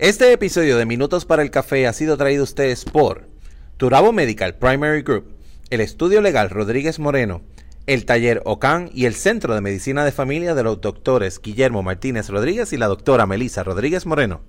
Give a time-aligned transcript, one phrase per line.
[0.00, 3.28] Este episodio de Minutos para el Café ha sido traído a ustedes por
[3.76, 5.36] Turabo Medical Primary Group,
[5.70, 7.42] el Estudio Legal Rodríguez Moreno,
[7.86, 12.28] el Taller OCAN y el Centro de Medicina de Familia de los doctores Guillermo Martínez
[12.28, 14.40] Rodríguez y la doctora Melissa Rodríguez Moreno.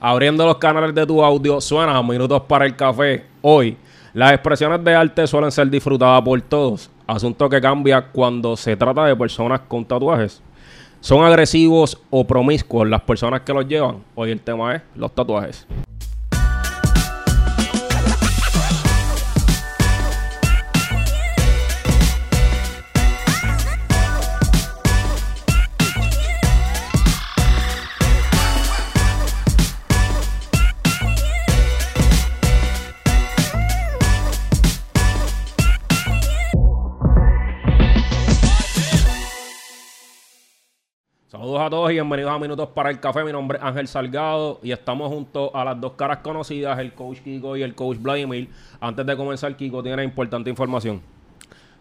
[0.00, 3.26] Abriendo los canales de tu audio, suena a Minutos para el Café.
[3.42, 3.76] Hoy,
[4.14, 9.04] las expresiones de arte suelen ser disfrutadas por todos, asunto que cambia cuando se trata
[9.04, 10.42] de personas con tatuajes.
[11.00, 14.02] ¿Son agresivos o promiscuos las personas que los llevan?
[14.14, 15.66] Hoy el tema es los tatuajes.
[41.56, 43.24] Saludos a todos y bienvenidos a Minutos para el Café.
[43.24, 47.20] Mi nombre es Ángel Salgado y estamos junto a las dos caras conocidas, el coach
[47.20, 48.50] Kiko y el coach Vladimir.
[48.78, 51.00] Antes de comenzar, Kiko tiene importante información.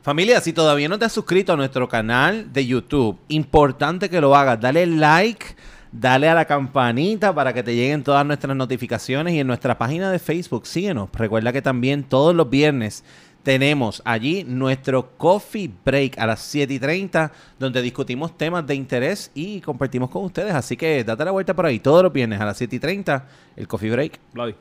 [0.02, 4.34] Familia, si todavía no te has suscrito a nuestro canal de YouTube, importante que lo
[4.34, 4.62] hagas.
[4.62, 5.46] Dale like,
[5.92, 10.10] dale a la campanita para que te lleguen todas nuestras notificaciones y en nuestra página
[10.10, 11.10] de Facebook síguenos.
[11.12, 13.04] Recuerda que también todos los viernes
[13.46, 19.30] tenemos allí nuestro coffee break a las 7 y 30, donde discutimos temas de interés
[19.36, 20.56] y compartimos con ustedes.
[20.56, 23.28] Así que date la vuelta por ahí todos los viernes a las 7 y 30,
[23.56, 24.20] el coffee break.
[24.34, 24.56] Vladi.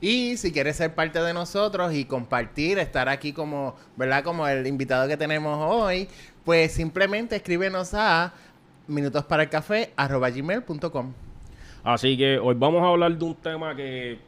[0.00, 4.24] Y si quieres ser parte de nosotros y compartir, estar aquí como, ¿verdad?
[4.24, 6.08] Como el invitado que tenemos hoy,
[6.42, 8.32] pues simplemente escríbenos a
[8.88, 11.12] minutosparaelcafé.com.
[11.84, 14.18] Así que hoy vamos a hablar de un tema que,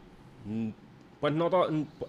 [0.44, 0.83] mm,
[1.24, 1.48] pues no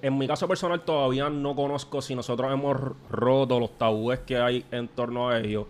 [0.01, 2.75] en mi caso personal todavía no conozco si nosotros hemos
[3.09, 5.67] roto los tabúes que hay en torno a ellos.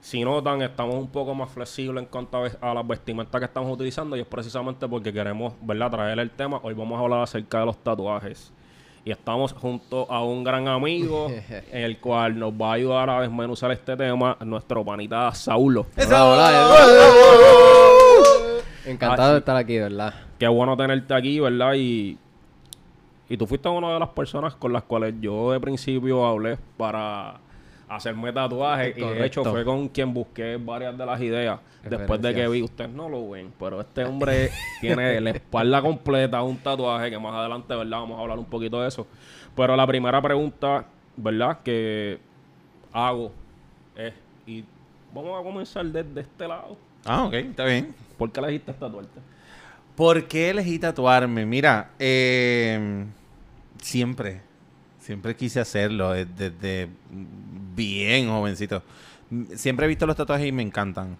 [0.00, 4.16] Si notan, estamos un poco más flexibles en cuanto a, las vestimentas que estamos utilizando
[4.16, 6.60] y es precisamente porque queremos, ¿verdad?, traer el tema.
[6.62, 8.52] Hoy vamos a hablar acerca de los tatuajes.
[9.04, 11.26] Y estamos junto a un gran amigo,
[11.72, 15.86] el cual nos va a ayudar a desmenuzar este tema, nuestro panita Saulo.
[15.96, 16.86] Hola, hola,
[18.86, 20.14] Encantado Ah, de estar aquí, ¿verdad?
[20.38, 21.74] Qué bueno tenerte aquí, ¿verdad?
[21.74, 22.16] Y,
[23.30, 27.38] y tú fuiste una de las personas con las cuales yo de principio hablé para
[27.88, 28.98] hacerme tatuajes.
[28.98, 31.60] Y de hecho fue con quien busqué varias de las ideas.
[31.84, 36.42] Después de que vi, ustedes no lo ven, pero este hombre tiene la espalda completa,
[36.42, 38.00] un tatuaje que más adelante, ¿verdad?
[38.00, 39.06] Vamos a hablar un poquito de eso.
[39.54, 40.86] Pero la primera pregunta,
[41.16, 41.60] ¿verdad?
[41.62, 42.18] Que
[42.92, 43.30] hago
[43.94, 44.12] es,
[44.44, 44.64] y
[45.14, 46.76] vamos a comenzar desde este lado.
[47.04, 47.94] Ah, ok, está bien.
[48.18, 49.20] ¿Por qué elegiste tatuarte?
[49.94, 51.46] ¿Por qué elegí tatuarme?
[51.46, 53.06] Mira, eh,
[53.80, 54.40] siempre,
[55.00, 56.88] siempre quise hacerlo eh, desde
[57.74, 58.82] bien jovencito.
[59.54, 61.16] Siempre he visto los tatuajes y me encantan.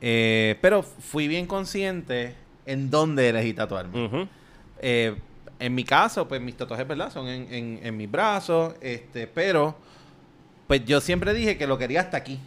[0.00, 2.34] Eh, pero fui bien consciente
[2.66, 4.28] en dónde elegí tatuarme.
[4.80, 5.16] Eh,
[5.58, 7.12] en mi caso, pues mis tatuajes, ¿verdad?
[7.12, 9.76] Son en, en, en mis brazos, este, pero
[10.66, 12.40] pues yo siempre dije que lo quería hasta aquí,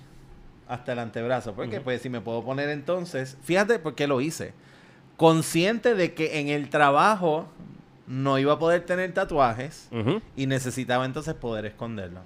[0.68, 4.54] hasta el antebrazo, porque pues si me puedo poner entonces, fíjate por qué lo hice.
[5.16, 7.48] Consciente de que en el trabajo
[8.08, 9.90] no iba a poder tener tatuajes
[10.36, 12.22] y necesitaba entonces poder esconderlo.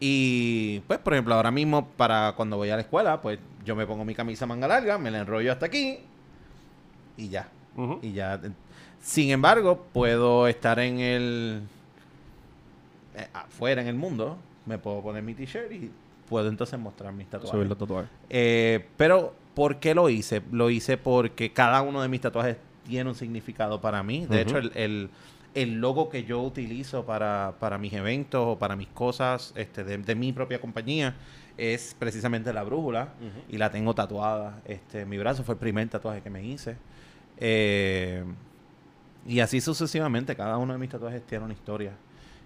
[0.00, 3.86] Y pues, por ejemplo, ahora mismo para cuando voy a la escuela, pues yo me
[3.86, 5.98] pongo mi camisa manga larga, me la enrollo hasta aquí
[7.16, 7.48] y ya.
[8.02, 8.40] Y ya.
[9.00, 11.62] Sin embargo, puedo estar en el.
[13.16, 14.36] eh, afuera en el mundo.
[14.66, 15.90] Me puedo poner mi t-shirt y
[16.28, 17.50] puedo entonces mostrar mis tatuajes.
[17.50, 18.10] Subir los tatuajes.
[18.28, 20.42] Eh, pero, ¿por qué lo hice?
[20.52, 22.56] Lo hice porque cada uno de mis tatuajes
[22.88, 24.26] tiene un significado para mí.
[24.26, 25.10] De hecho, el, el-
[25.54, 29.98] el logo que yo utilizo para, para mis eventos o para mis cosas este, de,
[29.98, 31.14] de mi propia compañía
[31.56, 33.08] es precisamente la brújula
[33.48, 34.60] y la tengo tatuada.
[34.66, 36.76] Este, mi brazo fue el primer tatuaje que me hice.
[37.38, 38.24] Eh,
[39.26, 41.92] y así sucesivamente, cada uno de mis tatuajes tiene una historia.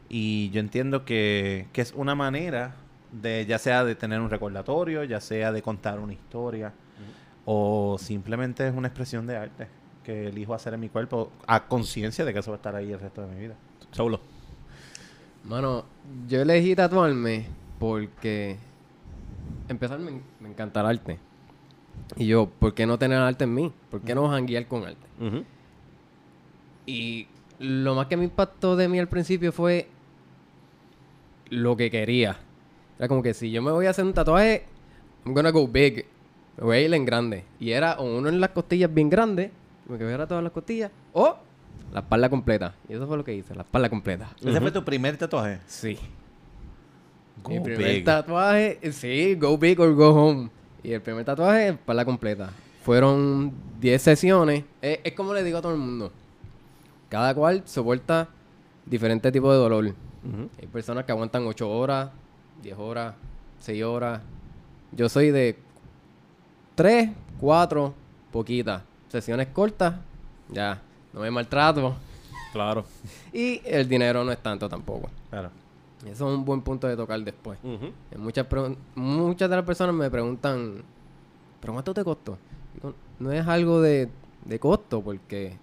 [0.09, 2.75] Y yo entiendo que, que es una manera
[3.11, 6.73] de, ya sea de tener un recordatorio, ya sea de contar una historia,
[7.45, 9.67] o simplemente es una expresión de arte
[10.05, 12.93] que elijo hacer en mi cuerpo a conciencia de que eso va a estar ahí
[12.93, 13.55] el resto de mi vida.
[13.93, 14.21] Saulo.
[15.45, 15.85] Mano,
[16.29, 17.47] yo elegí tatuarme
[17.79, 18.57] porque...
[19.69, 21.19] Empezar, me, me encanta el arte.
[22.17, 23.73] Y yo, ¿por qué no tener arte en mí?
[23.91, 25.07] ¿Por qué no janguear con arte?
[25.21, 25.45] Ujú.
[26.87, 27.29] Y
[27.59, 29.89] lo más que me impactó de mí al principio fue
[31.49, 32.37] lo que quería.
[32.99, 34.67] Era como que si yo me voy a hacer un tatuaje,
[35.25, 36.07] I'm gonna go big.
[36.57, 37.45] Me voy a ir en grande.
[37.61, 39.53] Y era o uno en las costillas bien grande,
[39.87, 41.37] como que era todas las costillas, o
[41.93, 42.75] la espalda completa.
[42.89, 44.31] Y eso fue lo que hice, la espalda completa.
[44.45, 45.61] ¿Ese fue tu primer tatuaje?
[45.67, 45.99] Sí.
[47.43, 48.05] Go Mi primer big.
[48.05, 50.51] tatuaje, sí, go big or go home.
[50.83, 52.51] Y el primer tatuaje, espalda completa.
[52.85, 54.65] fueron 10 sesiones.
[54.81, 56.13] Es, es como le digo a todo el mundo.
[57.09, 58.29] Cada cual soporta
[58.87, 59.95] diferentes tipos de dolor.
[60.61, 62.11] Hay personas que aguantan 8 horas,
[62.63, 63.15] 10 horas,
[63.61, 64.21] 6 horas.
[64.93, 65.57] Yo soy de
[66.77, 67.95] 3, 4,
[68.31, 68.83] poquitas.
[69.13, 69.97] Sesiones cortas,
[70.49, 70.81] ya,
[71.13, 71.95] no me maltrato.
[72.51, 72.87] Claro.
[73.31, 75.11] Y el dinero no es tanto tampoco.
[75.29, 75.51] Claro.
[76.07, 77.59] Eso es un buen punto de tocar después.
[78.17, 78.47] Muchas,
[78.95, 80.83] muchas de las personas me preguntan,
[81.61, 82.39] ¿pero cuánto te costó?
[83.19, 84.09] No es algo de,
[84.47, 85.59] de costo porque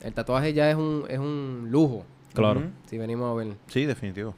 [0.00, 2.06] el tatuaje ya es un, es un lujo.
[2.32, 2.62] Claro.
[2.86, 3.54] Si venimos a ver.
[3.66, 4.34] Sí, definitivo.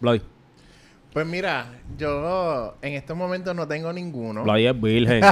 [0.00, 0.22] Vladi.
[1.16, 4.42] Pues mira, yo en estos momentos no tengo ninguno.
[4.42, 5.22] Vladi es virgen.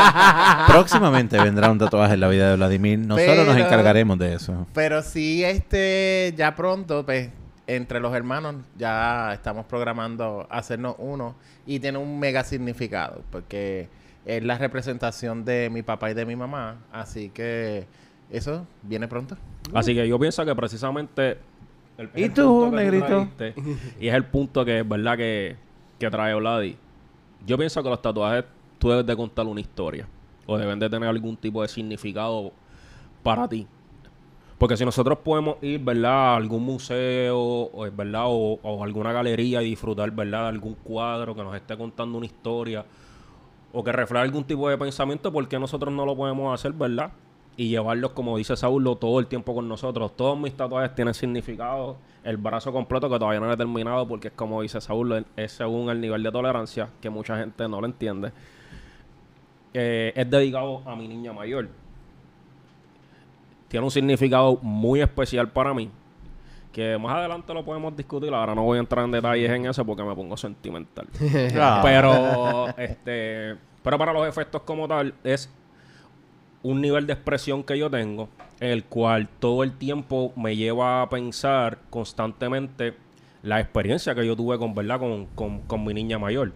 [0.68, 3.00] Próximamente vendrá un tatuaje en la vida de Vladimir.
[3.00, 4.64] Nosotros nos Pero- encargaremos de eso.
[4.72, 7.30] Pero sí, este, ya pronto, pues,
[7.66, 11.34] entre los hermanos, ya estamos programando hacernos uno.
[11.66, 13.88] Y tiene un mega significado, porque
[14.24, 16.76] es la representación de mi papá y de mi mamá.
[16.92, 17.88] Así que
[18.30, 19.36] eso viene pronto.
[19.72, 21.38] Así que yo pienso que precisamente...
[21.98, 23.28] el- ¿Y tú, negrito?
[24.00, 25.56] y es el punto que es verdad que,
[25.98, 26.76] que trae Vladi.
[27.46, 28.44] Yo pienso que los tatuajes
[28.78, 30.06] tú debes de contar una historia.
[30.46, 32.52] O deben de tener algún tipo de significado
[33.22, 33.66] para ti.
[34.58, 36.32] Porque si nosotros podemos ir, ¿verdad?
[36.32, 38.24] A algún museo, o, ¿verdad?
[38.26, 40.42] O, o alguna galería y disfrutar, ¿verdad?
[40.42, 42.84] De algún cuadro que nos esté contando una historia.
[43.72, 47.10] O que refleje algún tipo de pensamiento, ¿por qué nosotros no lo podemos hacer, verdad?
[47.56, 50.16] Y llevarlos, como dice Saulo, todo el tiempo con nosotros.
[50.16, 51.96] Todos mis tatuajes tienen significado.
[52.24, 55.52] El brazo completo, que todavía no lo he terminado, porque es como dice Saulo, es
[55.52, 58.32] según el nivel de tolerancia, que mucha gente no lo entiende.
[59.72, 61.68] Eh, es dedicado a mi niña mayor.
[63.68, 65.90] Tiene un significado muy especial para mí.
[66.72, 68.32] Que más adelante lo podemos discutir.
[68.32, 71.06] Ahora no voy a entrar en detalles en eso porque me pongo sentimental.
[71.56, 71.80] Ah.
[71.82, 75.52] Pero, este, pero para los efectos como tal, es
[76.64, 78.28] un nivel de expresión que yo tengo,
[78.58, 82.94] en el cual todo el tiempo me lleva a pensar constantemente
[83.42, 84.98] la experiencia que yo tuve con, ¿verdad?
[84.98, 86.52] Con, con, con mi niña mayor.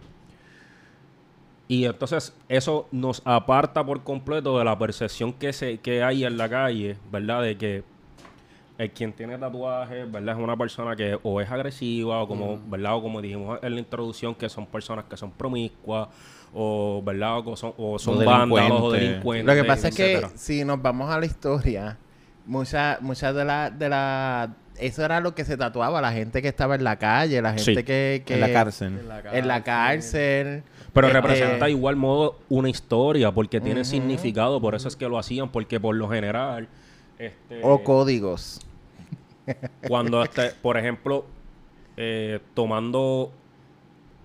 [1.69, 6.39] Y entonces eso nos aparta por completo de la percepción que, se, que hay en
[6.39, 7.43] la calle, ¿verdad?
[7.43, 7.85] De que
[8.79, 10.39] el quien tiene tatuajes, ¿verdad?
[10.39, 12.97] Es una persona que o es agresiva o como, ¿verdad?
[12.97, 16.09] O como dijimos en la introducción, que son personas que son promiscuas
[16.55, 17.39] o, ¿verdad?
[17.47, 19.47] O son, o son vándalos o delincuentes.
[19.47, 20.33] Lo que pasa es que etcétera.
[20.37, 21.99] si nos vamos a la historia,
[22.47, 26.49] muchas muchas de la, de la eso era lo que se tatuaba, la gente que
[26.49, 27.85] estaba en la calle, la gente Sí.
[27.85, 28.99] que, que En la cárcel.
[29.33, 30.63] en la cárcel.
[30.93, 35.19] Pero Este, representa igual modo una historia porque tiene significado, por eso es que lo
[35.19, 36.69] hacían, porque por lo general,
[37.19, 38.61] este, o códigos.
[39.89, 41.27] cuando, este, por ejemplo,
[41.97, 43.33] eh, tomando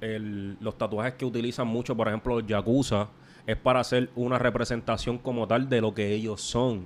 [0.03, 3.07] el- los tatuajes que utilizan mucho, por ejemplo, los yakuza,
[3.47, 6.85] es para hacer una representación como tal de lo que ellos son.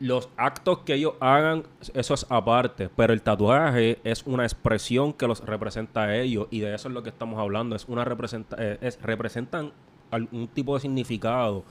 [0.00, 5.26] Los actos que ellos hagan, eso es aparte, pero el tatuaje es una expresión que
[5.26, 7.74] los representa a ellos y de eso es lo que estamos hablando.
[7.74, 9.72] Es una representa eh, es, representan
[10.12, 11.64] algún tipo de significado,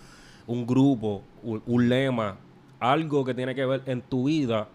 [0.45, 2.35] un grupo, un, un lema,
[2.81, 4.67] algo que tiene que ver en tu vida,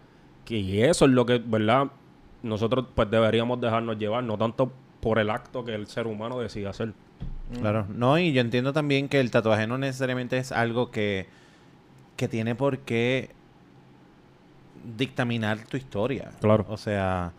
[0.47, 1.89] que y eso es lo que, ¿verdad?
[2.43, 6.69] Nosotros pues deberíamos dejarnos llevar, no tanto por el acto que el ser humano decide
[6.69, 6.93] hacer.
[7.59, 7.87] Claro.
[7.89, 11.27] No, y yo entiendo también que el tatuaje no necesariamente es algo que,
[12.17, 13.31] que tiene por qué
[14.97, 16.31] dictaminar tu historia.
[16.41, 16.67] Claro.
[16.69, 17.33] O sea,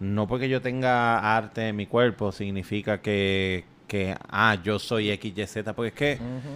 [0.00, 5.72] no porque yo tenga arte en mi cuerpo significa que, que ah, yo soy XYZ,
[5.74, 6.54] porque es que, Ujú.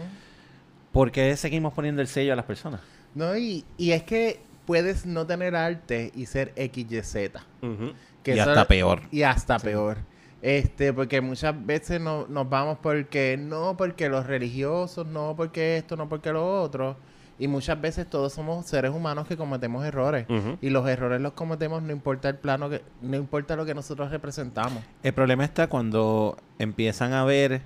[0.93, 2.81] ¿por qué seguimos poniendo el sello a las personas?
[3.15, 7.41] No, y, y es que puedes no tener arte y ser XYZ.
[7.63, 7.93] Ujú.
[8.23, 9.03] Que y hasta peor.
[9.11, 9.99] Y hasta peor.
[10.43, 15.97] Este, porque muchas veces no, nos vamos porque no, porque los religiosos, no porque esto,
[15.97, 16.97] no porque lo otro.
[17.39, 20.27] Y muchas veces todos somos seres humanos que cometemos errores.
[20.61, 24.11] Y los errores los cometemos no importa el plano, que no importa lo que nosotros
[24.11, 24.83] representamos.
[25.03, 27.63] El problema está cuando empiezan a ver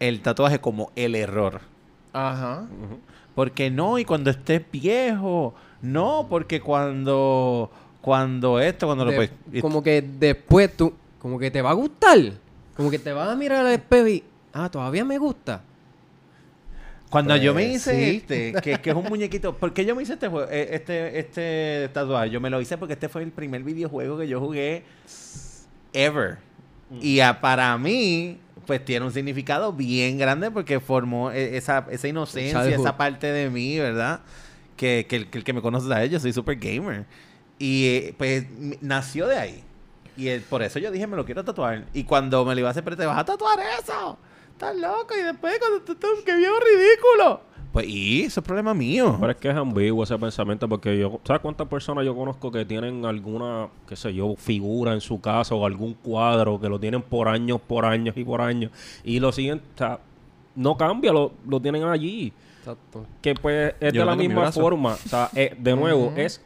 [0.00, 1.60] el tatuaje como el error.
[2.12, 2.62] Ajá.
[2.62, 2.98] Ujú.
[3.34, 7.70] Porque no, y cuando estés viejo, no, porque cuando,
[8.00, 11.74] cuando esto, cuando lo De- y- como que después tú, como que te va a
[11.74, 12.18] gustar.
[12.76, 15.62] Como que te vas a mirar al espejo y, ah, todavía me gusta.
[17.10, 18.16] cuando yo me Pues, hice sí.
[18.16, 21.18] este, que, que es un muñequito, ¿por qué yo me hice este jue- eh, este,
[21.18, 22.30] este tatuaje?
[22.30, 24.82] Yo me lo hice porque este fue el primer videojuego que yo jugué
[25.92, 26.38] ever.
[27.00, 32.08] Y ah, para mí, pues tiene un significado bien grande porque formó eh, esa, esa
[32.08, 34.20] inocencia, esa parte de mí, ¿verdad?
[34.76, 37.04] Que, que, el- que el que me conoce a yo soy super gamer.
[37.58, 38.46] Y eh, pues
[38.80, 39.64] nació de ahí.
[40.16, 41.86] Y eh, por eso yo dije, me lo quiero tatuar.
[41.94, 44.18] Y cuando me lo iba a hacer, pero te vas a tatuar eso.
[44.52, 45.14] estás loco.
[45.16, 47.40] Y después cuando tú que viejo ridículo.
[47.72, 49.16] Pues, y eso es problema mío.
[49.18, 52.64] Pero es que es ambiguo ese pensamiento porque yo, ¿sabes cuántas personas yo conozco que
[52.66, 57.00] tienen alguna, qué sé yo, figura en su casa o algún cuadro que lo tienen
[57.00, 58.70] por años, por años y por años
[59.04, 60.00] y lo siguen, o sea,
[60.54, 62.32] no cambia, lo, lo tienen allí.
[62.58, 63.06] Exacto.
[63.22, 66.42] Que pues es Yo de la misma forma, o sea, eh, de nuevo, es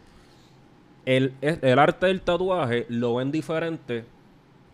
[1.05, 4.05] el, es- el arte del tatuaje lo ven diferente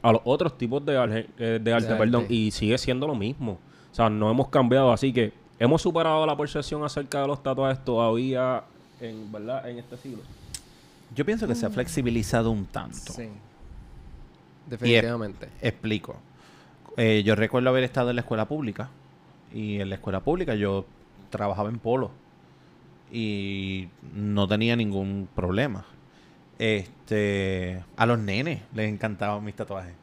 [0.02, 0.92] a los otros tipos de,
[1.38, 1.99] eh, de arte, arte.
[1.99, 3.52] perdón, y sigue siendo lo mismo.
[3.90, 5.32] O sea, no hemos cambiado, así que
[5.64, 8.62] hemos superado la percepción acerca de los tatuajes todavía
[9.00, 9.69] en, ¿verdad?
[9.69, 10.23] en este siglo.
[11.14, 13.12] Yo pienso que se ha flexibilizado un tanto.
[13.12, 13.28] Sí.
[14.69, 15.49] Definitivamente.
[15.61, 16.16] Explico.
[16.97, 18.88] Eh, yo recuerdo haber estado en la escuela pública.
[19.54, 20.87] Y en la escuela pública yo
[21.31, 22.11] trabajaba en polo.
[23.12, 25.85] Y no tenía ningún problema.
[26.59, 29.95] Este, a los nenes les encantaban mis tatuajes.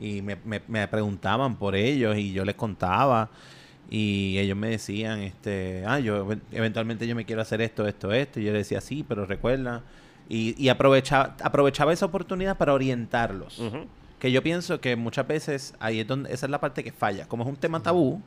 [0.00, 3.28] Y me, me- me preguntaban por ellos y yo les contaba.
[3.88, 8.12] Y ellos me decían, este, ah, yo ev- eventualmente yo me quiero hacer esto, esto,
[8.12, 8.40] esto.
[8.40, 9.82] Y yo les decía, sí, pero recuerda.
[10.28, 13.62] Y, y aprovechaba, aprovechaba esa oportunidad para orientarlos.
[14.18, 17.28] Que yo pienso que muchas veces ahí es donde, esa es la parte que falla.
[17.28, 18.20] Como es un tema tabú,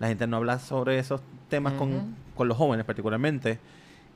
[0.00, 3.58] la gente no habla sobre esos temas con, con los jóvenes particularmente.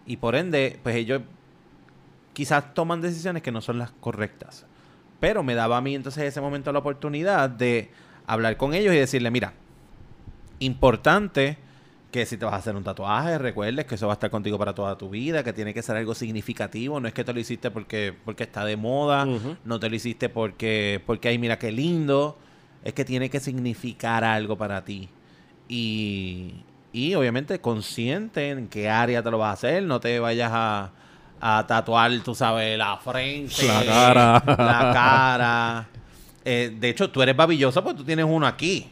[0.04, 1.22] Y por ende, pues ellos
[2.32, 4.66] quizás toman decisiones que no son las correctas.
[5.20, 7.90] Pero me daba a mí entonces ese momento la oportunidad de
[8.26, 9.52] hablar con ellos y decirle, mira,
[10.64, 11.58] importante
[12.10, 14.58] que si te vas a hacer un tatuaje, recuerdes que eso va a estar contigo
[14.58, 17.40] para toda tu vida, que tiene que ser algo significativo, no es que te lo
[17.40, 19.26] hiciste porque, porque está de moda,
[19.64, 22.36] no te lo hiciste porque, porque ay, mira qué lindo,
[22.84, 25.08] es que tiene que significar algo para ti.
[25.68, 26.52] Y,
[26.92, 30.90] y obviamente consciente en qué área te lo vas a hacer, no te vayas a,
[31.40, 34.42] a tatuar, tú sabes, la frente, La cara.
[34.46, 35.88] la cara.
[36.44, 38.90] Eh, de hecho, tú eres babilloso porque tú tienes uno aquí.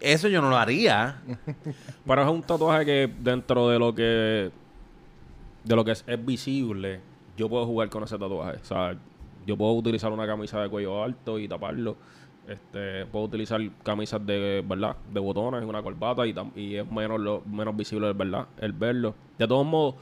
[0.00, 1.22] Eso yo no lo haría.
[2.06, 4.50] Pero es un tatuaje que dentro de lo que
[5.64, 7.00] de lo que es, es visible,
[7.36, 8.58] yo puedo jugar con ese tatuaje.
[8.60, 8.96] O sea,
[9.46, 11.96] yo puedo utilizar una camisa de cuello alto y taparlo.
[12.46, 14.96] Este, puedo utilizar camisas de, ¿verdad?
[15.12, 18.46] De botones, una corbata y, es menos lo, menos visible, ¿verdad?
[18.58, 19.14] El verlo.
[19.36, 19.96] De todos modos,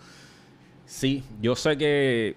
[0.85, 2.37] sí, yo sé que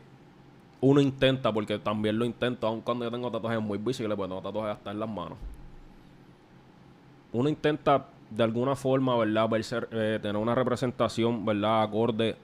[0.80, 4.42] uno intenta, porque también lo intento, aun cuando yo tengo tatuajes muy visibles, pues tengo
[4.42, 5.38] tatuajes hasta en las manos
[7.38, 9.48] uno intenta de alguna forma, ¿verdad?
[9.48, 11.84] Verse, eh, tener una representación, ¿verdad?
[11.84, 12.36] Acorde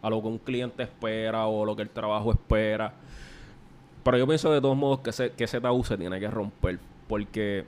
[0.00, 2.94] a lo que un cliente espera o lo que el trabajo espera.
[4.02, 6.78] Pero yo pienso de todos modos que ese, que ese tabú se tiene que romper.
[7.08, 7.66] Porque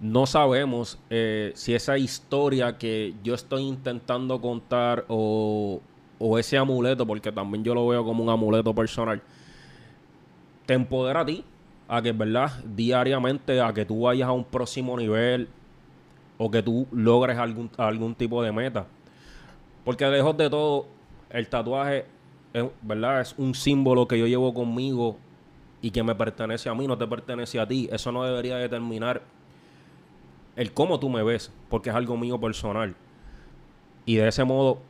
[0.00, 5.82] no sabemos eh, si esa historia que yo estoy intentando contar o,
[6.18, 9.20] o ese amuleto, porque también yo lo veo como un amuleto personal,
[10.64, 11.44] te empodera a ti
[11.88, 12.52] a que, ¿verdad?
[12.64, 15.48] Diariamente a que tú vayas a un próximo nivel
[16.38, 18.86] o que tú logres algún, algún tipo de meta.
[19.84, 20.86] Porque lejos de todo,
[21.30, 22.06] el tatuaje,
[22.52, 23.20] es, ¿verdad?
[23.20, 25.16] Es un símbolo que yo llevo conmigo
[25.80, 27.88] y que me pertenece a mí, no te pertenece a ti.
[27.92, 29.22] Eso no debería determinar
[30.56, 32.94] el cómo tú me ves, porque es algo mío personal.
[34.04, 34.80] Y de ese modo,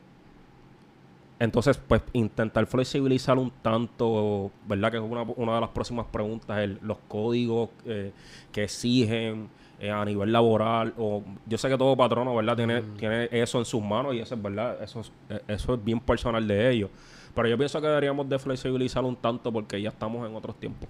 [1.38, 4.90] entonces, pues intentar flexibilizar un tanto, ¿verdad?
[4.90, 8.12] Que es una, una de las próximas preguntas, el- los códigos eh,
[8.52, 10.94] que exigen eh, a nivel laboral.
[10.96, 12.56] o Yo sé que todo patrono, ¿verdad?
[12.56, 15.84] Tiene, tiene eso en sus manos y eso es verdad, eso es, eh, eso es
[15.84, 16.90] bien personal de ellos.
[17.34, 20.88] Pero yo pienso que deberíamos de flexibilizar un tanto porque ya estamos en otros tiempos.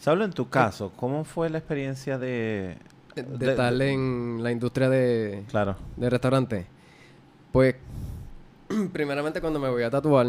[0.00, 2.76] Sablo, en tu caso, ¿cómo fue la experiencia de...
[3.14, 5.76] De, de- estar en la industria de, Claro.
[5.96, 6.66] de restaurante.
[7.52, 7.76] Pues,
[8.92, 10.26] primeramente cuando me voy a tatuar,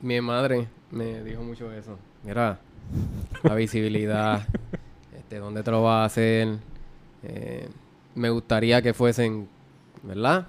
[0.00, 1.96] mi madre me dijo mucho eso.
[2.22, 2.58] Mira,
[3.42, 4.46] la visibilidad,
[5.16, 6.58] este, dónde te lo vas a hacer.
[7.22, 7.68] Eh,
[8.14, 9.48] me gustaría que fuesen,
[10.02, 10.46] ¿verdad?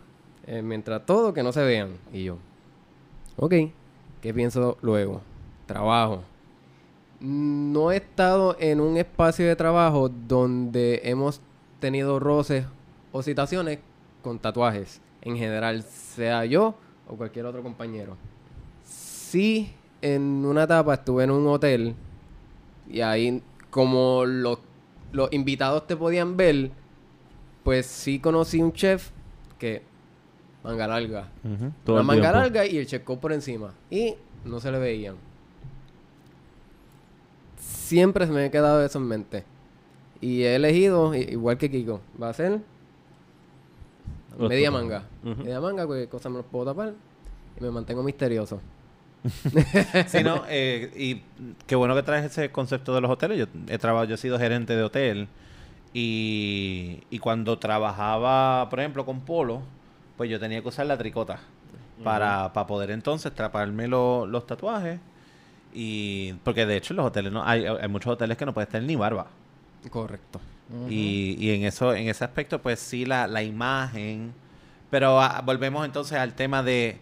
[0.48, 1.98] Eh, mientras todo, que no se vean.
[2.14, 2.38] Y yo,
[3.38, 3.54] ok,
[4.22, 5.22] ¿qué pienso luego?
[5.66, 6.24] Trabajo.
[7.20, 11.42] No he estado en un espacio de trabajo donde hemos
[11.80, 12.66] tenido roces
[13.12, 13.80] o situaciones
[14.22, 15.02] con tatuajes.
[15.26, 16.76] En general, sea yo
[17.08, 18.16] o cualquier otro compañero.
[18.84, 21.96] Sí, en una etapa estuve en un hotel
[22.90, 24.60] y ahí como los,
[25.12, 26.72] los invitados te podían ver,
[27.64, 29.10] pues sí conocí un chef
[29.58, 29.82] que
[30.64, 31.30] manga larga.
[31.84, 32.40] Todo el manga tiempo.
[32.40, 33.74] larga y el check por encima.
[33.90, 34.16] Y
[34.46, 35.16] no se le veían.
[37.58, 39.44] Siempre se me ha quedado eso en mente.
[40.22, 42.62] Y he elegido, igual que Kiko, va a ser
[44.38, 45.04] Los media manga.
[45.24, 46.94] Media manga, cualquier cosa me los puedo tapar.
[47.60, 48.62] Y me mantengo misterioso.
[50.08, 51.22] Sí, no, eh, y
[51.68, 53.38] qué bueno que traes ese concepto de los hoteles.
[53.40, 55.28] Yo he trabajado, yo he sido gerente de hotel
[55.94, 59.62] Y, y cuando trabajaba, por ejemplo, con polo,
[60.18, 61.40] pues yo tenía que usar la tricota
[62.04, 65.00] para, para poder entonces traparme lo- los tatuajes.
[65.74, 68.70] Y porque de hecho en los hoteles no hay, hay muchos hoteles que no puedes
[68.70, 69.28] tener ni barba.
[69.90, 70.40] Correcto.
[70.90, 74.34] Y, y en eso, en ese aspecto, pues sí, la, la imagen.
[74.90, 76.98] Pero ah, volvemos entonces al tema de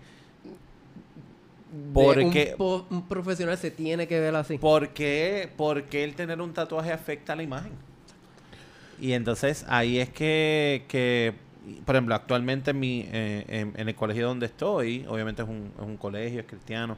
[1.94, 4.58] Porque- un, un profesional se tiene que ver así.
[4.58, 7.72] por qué, por qué el tener un tatuaje afecta a la imagen.
[9.00, 11.34] Y entonces ahí es que, que
[11.86, 15.72] por ejemplo, actualmente en, mi, eh, en, en el colegio donde estoy, obviamente es un,
[15.78, 16.98] es un colegio, es cristiano,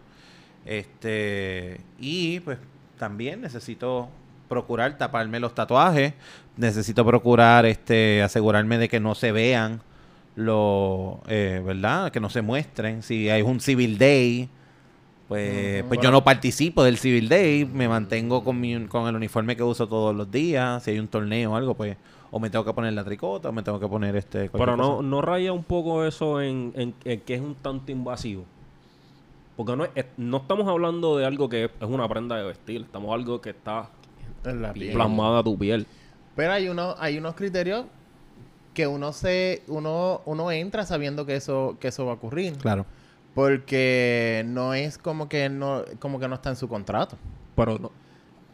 [0.65, 2.57] este y pues
[2.97, 4.09] también necesito
[4.47, 6.13] procurar taparme los tatuajes,
[6.57, 9.81] necesito procurar este asegurarme de que no se vean
[10.35, 13.03] lo eh, verdad que no se muestren.
[13.03, 14.49] Si hay un civil day
[15.27, 17.65] pues, pues yo no participo del civil day.
[17.65, 20.83] Me mantengo con mi con el uniforme que uso todos los días.
[20.83, 21.97] Si hay un torneo o algo pues
[22.31, 24.97] o me tengo que poner la tricota o me tengo que poner este Pero no,
[24.97, 25.07] cosa.
[25.07, 28.43] no raya un poco eso en, en- en que es un tanto invasivo.
[29.55, 33.13] Porque no, es- no estamos hablando de algo que es una prenda de vestir, estamos
[33.13, 33.89] algo que está
[34.45, 34.93] En la piel.
[34.93, 35.85] plasmada a tu piel.
[36.35, 37.85] Pero hay uno, hay unos criterios
[38.73, 42.57] que uno se, uno, uno entra sabiendo que eso, que eso va a ocurrir.
[42.57, 42.85] claro
[43.33, 47.17] Porque no es como que no, como que no está en su contrato.
[47.55, 47.91] Pero no.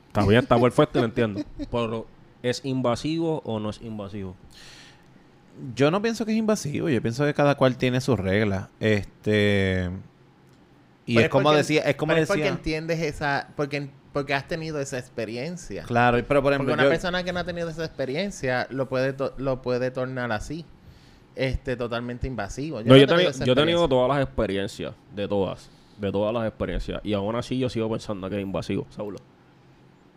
[0.07, 1.41] Está bien, está perfecto, lo entiendo.
[1.71, 2.05] Pero,
[2.43, 4.35] ¿es invasivo o no es invasivo?
[5.75, 8.67] Yo no pienso que es invasivo, yo pienso que cada cual tiene sus reglas.
[8.79, 9.89] Este
[11.05, 12.53] y Pero es como porque- decía, es como pero porque decía.
[12.55, 15.83] entiendes esa, porque, porque has tenido esa experiencia.
[15.83, 18.89] Claro, pero por Porque ejemplo, una yo- persona que no ha tenido esa experiencia lo
[18.89, 20.65] puede, to- lo puede tornar así.
[21.35, 22.81] Este, totalmente invasivo.
[22.81, 26.11] no, yo, he tenido tenido, esa yo he tenido todas las experiencias, de todas, de
[26.11, 26.99] todas las experiencias.
[27.05, 29.17] Y aún así yo sigo pensando que es invasivo, Saulo.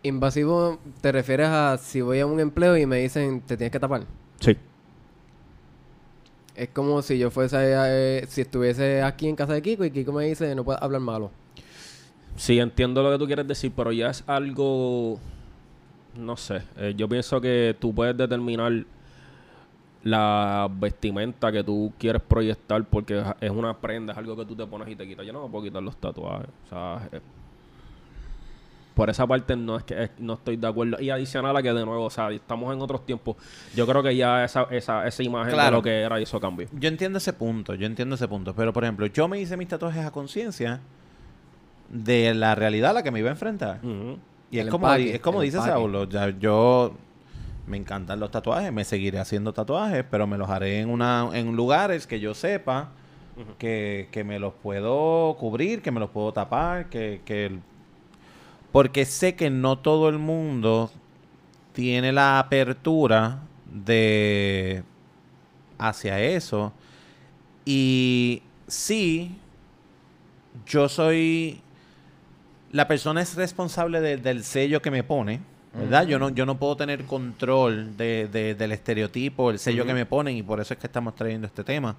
[0.03, 3.79] Invasivo, ¿te refieres a si voy a un empleo y me dicen te tienes que
[3.79, 4.03] tapar?
[4.41, 4.57] Sí.
[6.55, 10.11] Es como si yo fuese, eh, si estuviese aquí en casa de Kiko y Kiko
[10.13, 11.31] me dice no puedes hablar malo.
[12.35, 15.19] Sí, entiendo lo que tú quieres decir, pero ya es algo,
[16.17, 18.73] no sé, eh, yo pienso que tú puedes determinar
[20.03, 24.65] la vestimenta que tú quieres proyectar porque es- una prenda, es algo que tú te
[24.67, 25.25] pones y te quitas.
[25.25, 27.21] Yo no me puedo quitar los tatuajes, o sea, eh,
[28.93, 31.01] por esa parte no es que no estoy de acuerdo.
[31.01, 33.35] Y adicional a que de nuevo, o sea, estamos en otros tiempos,
[33.75, 36.67] yo creo que ya esa, esa, esa imagen de lo que era hizo cambio.
[36.71, 39.67] yo entiendo ese punto, yo entiendo ese punto, pero por ejemplo, yo me hice mis
[39.69, 40.79] tatuajes a conciencia
[41.89, 43.79] de la realidad a la que me iba a enfrentar.
[44.51, 45.71] Y es como, empaque, es como dice empaque.
[45.73, 46.93] Saulo, ya yo
[47.67, 51.55] me encantan los tatuajes, me seguiré haciendo tatuajes, pero me los haré en una en
[51.55, 52.89] lugares que yo sepa
[53.57, 57.59] que, que me los puedo cubrir, que me los puedo tapar, que, que el-
[58.71, 60.89] porque sé que no todo el mundo
[61.73, 63.39] tiene la apertura
[63.73, 64.83] de
[65.77, 66.71] hacia eso.
[67.65, 69.35] Y sí,
[70.65, 71.61] yo soy
[72.75, 75.39] la persona es responsable de- del sello que me pone,
[75.73, 76.05] ¿verdad?
[76.07, 80.05] Yo no yo no puedo tener control de, de- del estereotipo, el sello que me
[80.05, 81.95] ponen y por eso es que estamos trayendo este tema.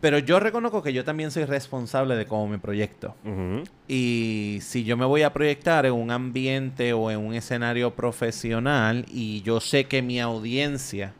[0.00, 3.14] Pero yo reconozco que yo también soy responsable de cómo me proyecto.
[3.88, 9.06] Y si yo me voy a proyectar en un ambiente o en un escenario profesional
[9.08, 11.12] y yo sé que mi audiencia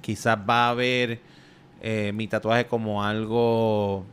[0.00, 1.18] quizás va a ver
[1.82, 4.04] eh, mi tatuaje como algo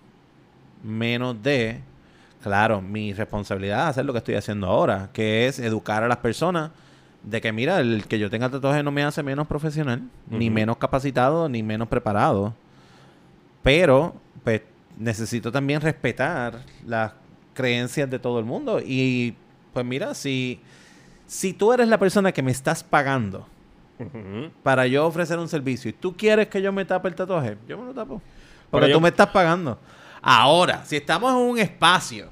[0.83, 1.79] menos de,
[2.43, 6.17] claro, mi responsabilidad es hacer lo que estoy haciendo ahora, que es educar a las
[6.17, 6.71] personas
[7.23, 10.77] de que mira, el que yo tenga tatuaje no me hace menos profesional, ni menos
[10.77, 12.53] capacitado, ni menos preparado.
[13.61, 14.61] Pero, pues,
[14.97, 17.13] necesito también respetar las
[17.53, 18.79] creencias de todo el mundo.
[18.85, 19.35] Y,
[19.71, 20.59] pues, mira, si,
[21.25, 23.47] si tú eres la persona que me estás pagando
[24.63, 27.77] para yo ofrecer un servicio y tú quieres que yo me tape el tatuaje, yo
[27.77, 28.21] me lo tapo.
[28.69, 29.79] Porque yo- tú me estás pagando.
[30.21, 32.29] Ahora, si estamos en un espacio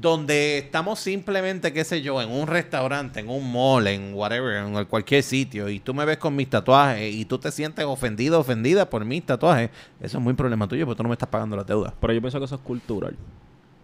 [0.00, 4.84] donde estamos simplemente, qué sé yo, en un restaurante, en un mall, en whatever, en
[4.86, 8.88] cualquier sitio, y tú me ves con mis tatuajes y tú te sientes ofendido, ofendida
[8.88, 11.66] por mis tatuajes, eso es muy problema tuyo porque tú no me estás pagando las
[11.66, 11.92] deudas.
[12.00, 13.16] Pero yo pienso que eso es cultural.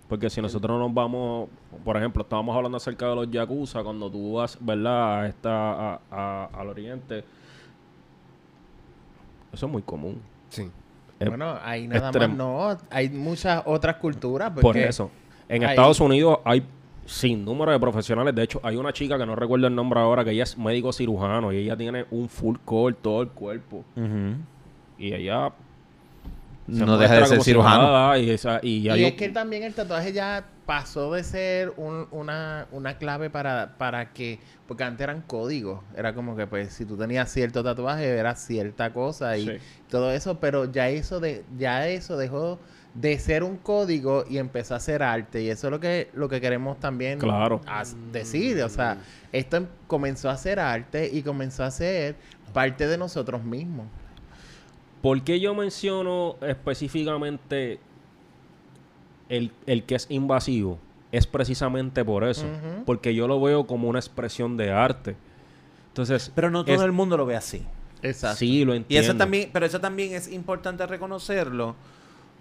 [0.08, 1.50] Porque si nosotros nos vamos,
[1.84, 5.50] por ejemplo, estábamos hablando acerca de los yakuza, cuando tú vas, ¿verdad?, a esta,
[5.94, 7.22] a- a- al oriente,
[9.52, 10.20] eso es muy común.
[10.48, 10.70] Sí.
[11.20, 12.28] Bueno, ahí nada extremo.
[12.28, 12.86] más no.
[12.90, 14.50] Hay muchas otras culturas.
[14.52, 15.10] por porque eso.
[15.48, 16.62] En Estados Unidos hay
[17.06, 18.34] sin número de profesionales.
[18.34, 20.92] De hecho, hay una chica que no recuerdo el nombre ahora, que ella es médico
[20.92, 23.82] cirujano y ella tiene un full core todo el cuerpo.
[24.98, 25.52] Y ella
[26.70, 28.16] se No deja de ser si cirujano.
[28.18, 31.72] y, esa- y ya Y yo- es que también el tatuaje ya pasó de ser
[31.78, 36.74] un- una, una clave para, para que, porque antes eran códigos, era como que pues
[36.74, 39.52] si tú tenías cierto tatuaje era cierta cosa y Sí.
[39.88, 42.58] todo eso, pero ya eso de, ya eso dejó
[42.94, 46.28] de ser un código y empezó a ser arte y eso es lo que, lo
[46.28, 47.60] que queremos también Claro.
[48.12, 48.98] decir, o sea,
[49.32, 52.16] esto em- comenzó a ser arte y comenzó a ser
[52.52, 53.86] parte de nosotros mismos.
[55.02, 57.78] ¿Por qué yo menciono específicamente
[59.28, 60.78] el, el que es invasivo?
[61.12, 62.46] Es precisamente por eso.
[62.84, 65.16] Porque yo lo veo como una expresión de arte.
[65.88, 67.64] Entonces, Pero no todo es- el mundo lo ve así.
[68.02, 68.36] Exacto.
[68.38, 69.08] sí lo Y entiendo.
[69.10, 71.74] eso también, pero eso también es importante reconocerlo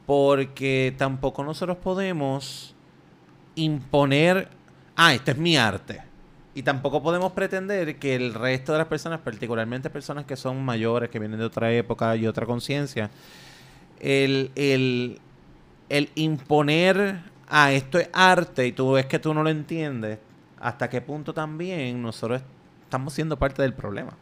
[0.08, 2.74] porque tampoco nosotros podemos
[3.56, 4.48] imponer,
[4.96, 6.02] ah, este es mi arte.
[6.56, 11.10] Y tampoco podemos pretender que el resto de las personas, particularmente personas que son mayores,
[11.10, 13.12] que vienen de otra época y otra conciencia,
[14.00, 15.20] el, el,
[15.90, 20.20] el imponer, ah, esto es arte y tú ves que tú no lo entiendes,
[20.58, 22.42] hasta qué punto también nosotros
[22.82, 24.14] estamos siendo parte del problema.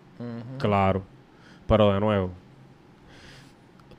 [0.58, 1.04] Claro.
[1.68, 2.32] Pero de nuevo,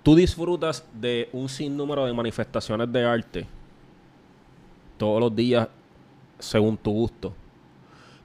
[0.06, 3.44] tú disfrutas de un sinnúmero de manifestaciones de arte
[4.98, 5.66] todos los días
[6.38, 7.34] según tu gusto.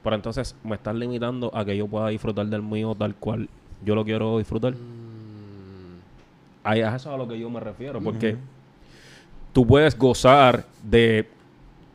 [0.04, 3.50] Pero entonces me estás limitando a que yo pueda disfrutar del mío tal cual
[3.84, 4.76] yo lo quiero disfrutar.
[6.63, 8.00] Ahí es eso a lo que yo me refiero.
[8.00, 8.38] Porque
[9.52, 11.28] tú puedes gozar de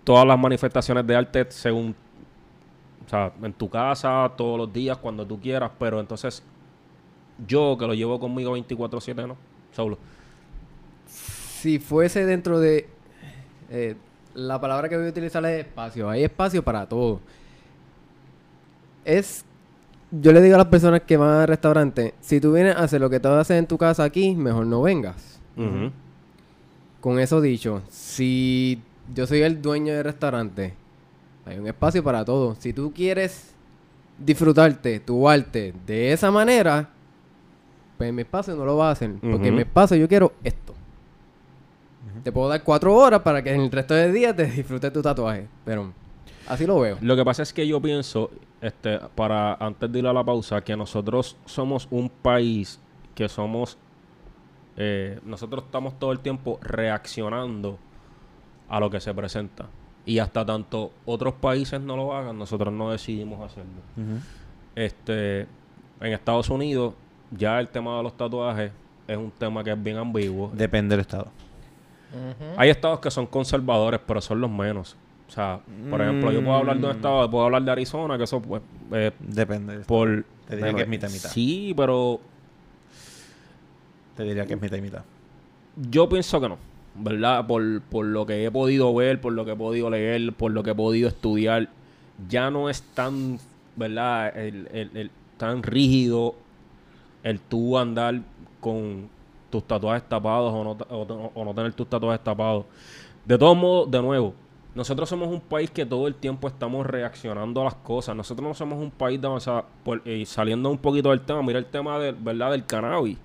[0.03, 1.95] todas las manifestaciones de arte según,
[3.07, 6.43] o sea, en tu casa, todos los días, cuando tú quieras, pero entonces
[7.47, 9.56] yo que lo llevo conmigo 24/7, ¿no?
[9.77, 9.99] Saulo.
[11.07, 12.89] Si fuese dentro de...
[13.71, 13.95] eh,
[14.35, 16.09] la palabra que voy a utilizar es espacio.
[16.09, 17.21] Hay espacio para todo.
[19.05, 19.45] Es...
[20.11, 23.01] Yo le digo a las personas que van al restaurante, si tú vienes a hacer
[23.01, 25.41] lo que tú haces en tu casa aquí, mejor no vengas.
[27.01, 28.81] Con eso dicho, si
[29.15, 30.75] yo soy el dueño del restaurante,
[31.45, 32.55] hay un espacio para todo.
[32.59, 33.53] Si tú quieres
[34.19, 36.89] disfrutarte tu arte de esa manera,
[37.97, 39.13] pues en mi espacio no lo vas a hacer.
[39.21, 39.57] Porque en Ujú.
[39.57, 40.75] mi espacio yo quiero esto.
[42.23, 45.03] Te puedo dar cuatro horas para que en el resto del día te disfrutes tu
[45.03, 45.47] tatuaje.
[45.65, 45.93] Pero
[46.49, 46.97] así lo veo.
[47.01, 48.31] Lo que pasa es que yo pienso,
[48.61, 52.81] este, para antes de ir a la pausa, que nosotros somos un país
[53.15, 53.79] que somos,
[54.77, 57.79] eh, nosotros estamos todo el tiempo reaccionando
[58.69, 59.67] a lo que se presenta.
[60.05, 63.83] Y hasta tanto otros países no lo hagan, nosotros no decidimos hacerlo.
[64.75, 65.43] Este,
[66.01, 66.95] en Estados Unidos,
[67.31, 68.73] ya el tema de los tatuajes
[69.09, 70.51] es un tema que es bien ambiguo.
[70.55, 71.29] Depende del estado.
[72.57, 74.97] Hay estados que son conservadores, pero son los menos.
[75.29, 75.61] O sea,
[75.91, 76.97] por ejemplo, yo puedo hablar de un Mm.
[76.97, 78.63] estado, puedo hablar de Arizona, que eso, pues,
[78.93, 79.99] eh, Depende del estado.
[80.01, 80.25] por...
[80.49, 81.29] Te diría que es mitad y mitad.
[81.31, 82.21] Sí, pero
[84.17, 85.03] Te diría que es mitad y mitad.
[85.91, 86.59] yo pienso que no,
[86.95, 87.47] ¿verdad?
[87.47, 90.63] Por, por lo que he podido ver, por lo que he podido leer, por lo
[90.63, 91.69] que he podido estudiar,
[92.29, 93.39] ya no es tan,
[93.75, 94.35] ¿verdad?
[94.39, 96.35] El, el- el- tan rígido
[97.23, 98.21] el tú andar
[98.61, 99.09] con
[99.51, 102.65] tus tatuajes tapados o no, o, no- o no tener tus tatuajes tapados.
[103.25, 104.35] De todos modos, de nuevo,
[104.75, 108.15] nosotros somos un país que todo el tiempo estamos reaccionando a las cosas.
[108.15, 109.65] Nosotros no somos un país de avanzada.
[109.85, 112.51] Por, y saliendo un poquito del tema, mira el tema del, ¿verdad?
[112.51, 113.17] del cannabis.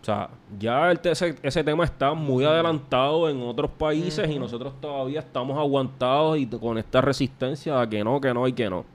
[0.00, 4.72] O sea, ya el ese, ese tema está muy adelantado en otros países y nosotros
[4.80, 8.86] todavía estamos aguantados y con esta resistencia a que no, que no y que no.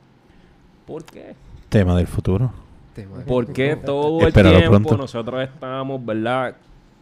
[0.88, 1.36] ¿Por qué?
[1.70, 2.52] Tema del futuro.
[2.96, 4.98] Tema de- ¿Por qué todo el Espéralo tiempo pronto.
[4.98, 6.56] nosotros estamos, ¿verdad?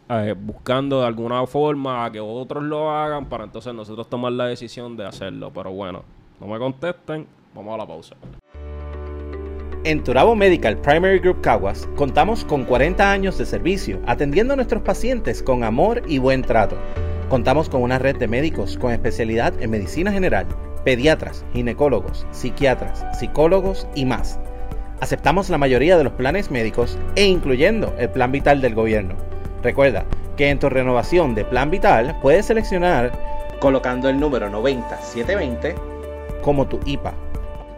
[0.10, 4.48] Eh, buscando de alguna forma a que otros lo hagan para entonces nosotros tomar la
[4.48, 5.52] decisión de hacerlo.
[5.54, 6.04] Pero bueno,
[6.42, 7.26] no me contesten,
[7.56, 8.16] vamos a la pausa.
[9.86, 14.82] En Turabo Medical Primary Group Caguas contamos con 40 años de servicio atendiendo a nuestros
[14.82, 16.78] pacientes con amor y buen trato.
[17.30, 20.48] Contamos con una red de médicos con especialidad en medicina general,
[20.86, 24.40] pediatras, ginecólogos, psiquiatras, psicólogos y más.
[25.00, 29.16] Aceptamos la mayoría de los planes médicos e incluyendo el plan vital del gobierno.
[29.62, 30.06] Recuerda
[30.38, 33.12] que en tu renovación de plan vital puedes seleccionar
[33.60, 35.76] colocando el número 90720
[36.42, 37.14] como tu IPA.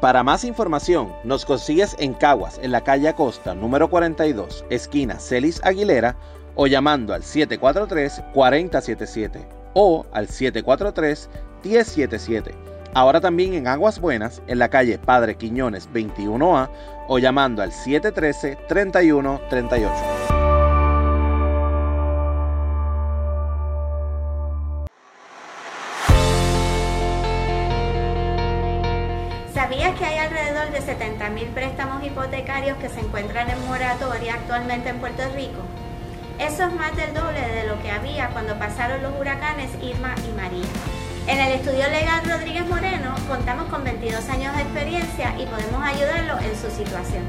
[0.01, 5.61] Para más información, nos consigues en Caguas, en la calle Acosta, número 42, esquina Celis
[5.63, 6.17] Aguilera,
[6.55, 12.51] o llamando al 743-4077 o al 743-1077.
[12.93, 16.69] Ahora también en Aguas Buenas, en la calle Padre Quiñones 21A,
[17.07, 19.91] o llamando al 713-3138.
[29.53, 34.99] ¿Sabías que hay alrededor de 70.000 préstamos hipotecarios que se encuentran en moratoria actualmente en
[34.99, 35.61] Puerto Rico?
[36.39, 40.31] Eso es más del doble de lo que había cuando pasaron los huracanes Irma y
[40.33, 40.65] María.
[41.27, 46.37] En el estudio legal Rodríguez Moreno contamos con 22 años de experiencia y podemos ayudarlo
[46.37, 47.23] en su situación.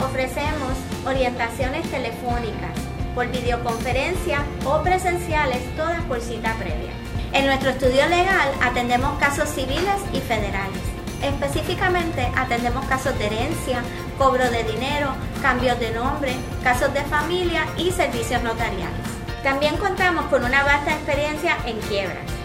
[0.00, 0.72] Ofrecemos
[1.06, 2.74] orientaciones telefónicas,
[3.14, 6.90] por videoconferencia o presenciales, todas por cita previa.
[7.32, 10.82] En nuestro estudio legal atendemos casos civiles y federales.
[11.22, 13.80] Específicamente atendemos casos de herencia,
[14.18, 19.06] cobro de dinero, cambios de nombre, casos de familia y servicios notariales.
[19.44, 22.35] También contamos con una vasta experiencia en quiebras.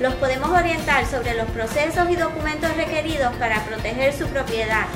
[0.00, 4.86] Los podemos orientar sobre los procesos y documentos requeridos para proteger su propiedad,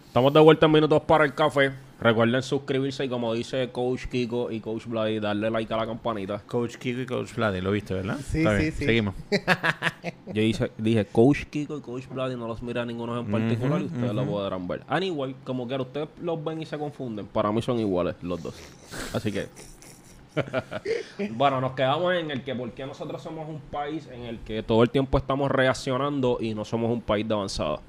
[0.08, 1.85] Estamos de vuelta en minutos para el café.
[1.98, 6.40] Recuerden suscribirse y como dice Coach Kiko y Coach Bloody, darle like a la campanita.
[6.46, 8.18] Coach Kiko y Coach Vladi, lo viste, ¿verdad?
[8.18, 8.84] Sí, Está sí, bien, sí.
[8.84, 9.14] Seguimos.
[10.34, 13.86] Yo hice- dije Coach Kiko y Coach Bloody, no los mira ninguno en particular y
[13.86, 14.82] ustedes lo podrán ver.
[14.88, 17.26] Anyway, como quiera, ustedes los ven y se confunden.
[17.26, 18.54] Para mí son iguales los dos.
[19.14, 19.46] Así que...
[21.30, 24.62] bueno, nos quedamos en el que por qué nosotros somos un país en el que
[24.62, 27.80] todo el tiempo estamos reaccionando y no somos un país de avanzada.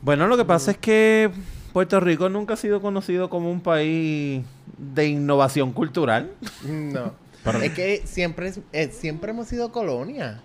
[0.00, 1.30] Bueno, lo que pasa es que
[1.72, 4.44] Puerto Rico nunca ha sido conocido como un país
[4.76, 6.30] de innovación cultural.
[6.64, 7.14] No.
[7.62, 10.40] es que siempre, es- eh, siempre hemos sido colonia.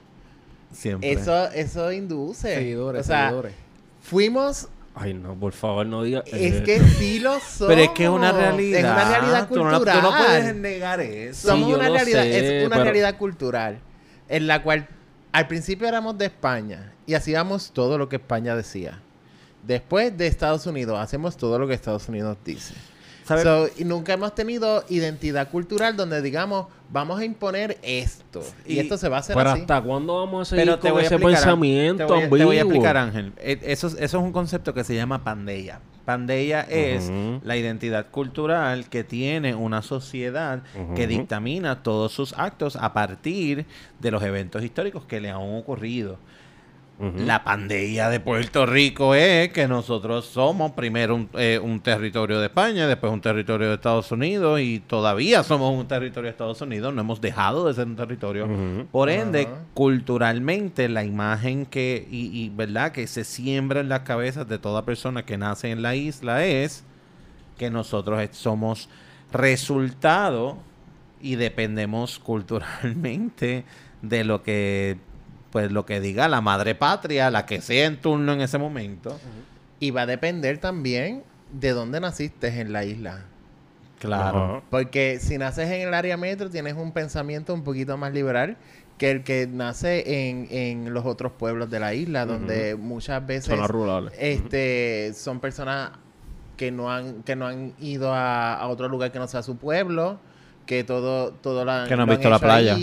[0.72, 1.12] Siempre.
[1.12, 2.56] Eso, eso induce.
[2.56, 3.54] Seguidores, o sea, seguidores.
[4.02, 4.68] fuimos.
[4.96, 6.24] Ay, no, por favor, no digas...
[6.28, 7.68] Es eh, que sí lo somos.
[7.68, 8.80] Pero es que es una realidad.
[8.80, 10.02] Es una realidad Tú no- cultural.
[10.02, 11.50] Tú no, puedes negar eso.
[11.50, 13.80] Somos Sí, yo una lo realidad, sé, es una pero- realidad cultural
[14.30, 14.88] en la cual
[15.34, 19.00] al principio éramos de España y hacíamos todo lo que España decía.
[19.68, 22.74] Después de Estados Unidos hacemos todo lo que Estados Unidos dice.
[23.26, 23.44] ¿Sabe?
[23.44, 28.80] So, y nunca hemos tenido identidad cultural donde digamos vamos a imponer esto y, Y-
[28.80, 29.60] esto se va a hacer Pero así.
[29.62, 31.42] ¿hasta cuándo vamos a seguir Pero te con a ese explicar.
[31.44, 32.62] pensamiento te, voy, a- te voy a ambiguo?
[32.86, 33.34] explicar, Ángel.
[33.36, 35.82] Eh, Eso, es- eso es un concepto que se llama pandella.
[36.06, 37.12] Pandella es
[37.44, 40.64] la identidad cultural que tiene una sociedad
[40.96, 43.66] que dictamina todos sus actos a partir
[44.00, 46.18] de los eventos históricos que le han ocurrido.
[47.00, 52.48] La pandilla de Puerto Rico es que nosotros somos primero un, eh, un territorio de
[52.48, 56.96] España, después un territorio de Estados Unidos y todavía somos un territorio de Estados Unidos,
[56.96, 58.50] no hemos dejado de ser un territorio.
[58.92, 64.48] Por ende, culturalmente la imagen que y, y, verdad que se siembra en las cabezas
[64.48, 66.84] de toda persona que nace en la isla es
[67.60, 68.90] que nosotros somos
[69.32, 70.58] resultado
[71.22, 73.66] y dependemos culturalmente
[74.02, 74.98] de lo que
[75.58, 79.20] pues lo que diga la madre patria, la que sea en turno en ese momento.
[79.80, 83.24] Y va a depender también de dónde naciste en la isla.
[83.98, 84.62] Claro.
[84.70, 88.58] Porque si naces en el área metro tienes un pensamiento un poquito más liberal
[89.00, 93.46] que el que nace en, en los otros pueblos de la isla, donde muchas veces
[93.46, 94.14] Zonas rurales.
[94.20, 95.90] este son personas
[96.56, 99.58] que no han que no han ido a, a otro lugar que no sea su
[99.58, 100.20] pueblo,
[100.68, 102.78] que todo todo la, Que no han visto la playa.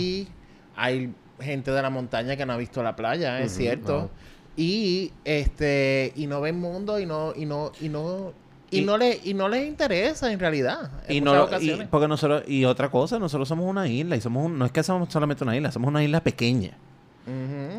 [0.75, 3.99] Hay gente de la montaña que no ha visto la playa, es cierto.
[3.99, 4.09] wow.
[4.57, 8.31] Y este y no ven mundo y no y no y no
[8.71, 10.89] y, Y- no le y no les interesa en realidad.
[11.07, 14.21] En Y muchas no y, porque nosotros y otra cosa, nosotros somos una isla y
[14.21, 16.71] somos un- no es que somos solamente una isla, somos una isla pequeña.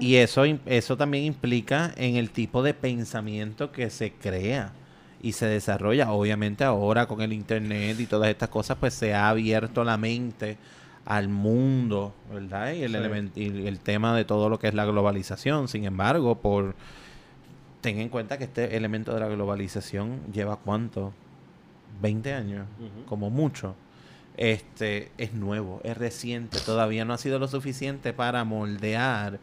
[0.01, 4.73] Y eso, eso también implica en el tipo de pensamiento que se crea
[5.23, 6.11] y se desarrolla.
[6.11, 10.57] Obviamente ahora con el internet y todas estas cosas, pues se ha abierto la mente
[11.07, 12.73] al mundo, ¿verdad?
[12.73, 13.41] Y el, Sí.
[13.41, 15.69] y el tema de todo lo que es la globalización.
[15.69, 16.75] Sin embargo, por
[17.81, 21.13] ten en cuenta que este elemento de la globalización lleva cuánto?
[22.03, 22.67] 20 años,
[23.07, 23.75] como mucho.
[24.37, 29.39] Este es nuevo, es reciente, todavía no ha sido lo suficiente para moldear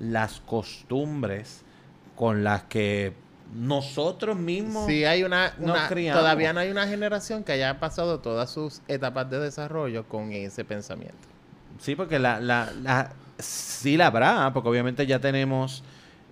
[0.00, 1.62] las costumbres
[2.16, 3.12] con las que
[3.54, 6.20] nosotros mismos Sí, hay una, nos una- criamos.
[6.20, 10.64] todavía no hay una generación que haya pasado todas sus etapas de desarrollo con ese
[10.64, 11.16] pensamiento.
[11.78, 15.82] Sí, porque la, la, la sí la habrá, porque obviamente ya tenemos,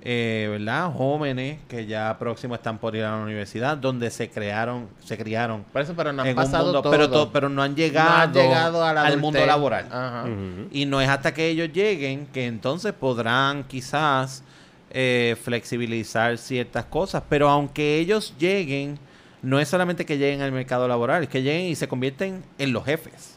[0.03, 0.93] eh, ¿verdad?
[0.93, 5.65] Jóvenes que ya próximos están por ir a la universidad, donde se crearon, se criaron
[5.73, 6.91] Por eso, pero no han en pasado mundo, todo.
[6.93, 9.87] pero, to- pero no han llegado, no han llegado a la al mundo laboral.
[9.91, 10.25] Ajá.
[10.71, 14.43] Y no es hasta que ellos lleguen que entonces podrán quizás
[14.91, 17.23] eh, flexibilizar ciertas cosas.
[17.29, 18.99] Pero aunque ellos lleguen,
[19.43, 22.73] no es solamente que lleguen al mercado laboral, es que lleguen y se convierten en
[22.73, 23.37] los jefes.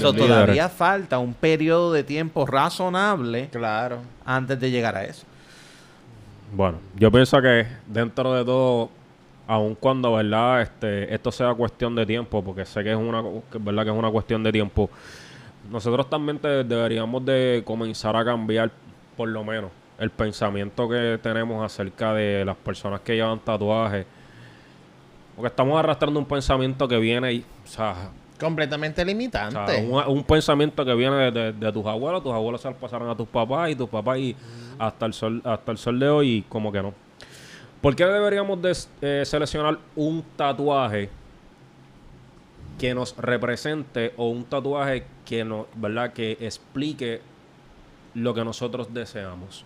[0.00, 0.28] So, líderes.
[0.28, 3.98] todavía falta un periodo de tiempo razonable Claro.
[4.24, 5.24] antes de llegar a eso.
[6.54, 8.90] Bueno, yo pienso que dentro de todo,
[9.48, 10.62] aun cuando, ¿verdad?
[10.62, 13.84] Este, esto sea cuestión de tiempo, porque sé que es una, que, ¿verdad?
[13.84, 14.88] Que es una cuestión de tiempo,
[15.70, 18.70] nosotros también te- deberíamos de comenzar a cambiar,
[19.16, 19.70] por lo menos,
[20.02, 24.04] el pensamiento que tenemos acerca de las personas que llevan tatuajes.
[25.36, 29.86] Porque estamos arrastrando un pensamiento que viene y, o sea, Completamente o sea, limitante.
[29.88, 33.08] un, un pensamiento que viene de, de- de tus abuelos, tus abuelos se lo pasaron
[33.08, 34.34] a tus papás y tus papás y
[34.78, 36.92] hasta el sol, hasta el sol de hoy y como que no.
[37.80, 41.08] ¿Por qué deberíamos de, eh, seleccionar un tatuaje
[42.78, 46.12] que nos represente o un tatuaje que nos, ¿verdad?
[46.12, 47.20] Que explique
[48.14, 49.64] lo que nosotros deseamos?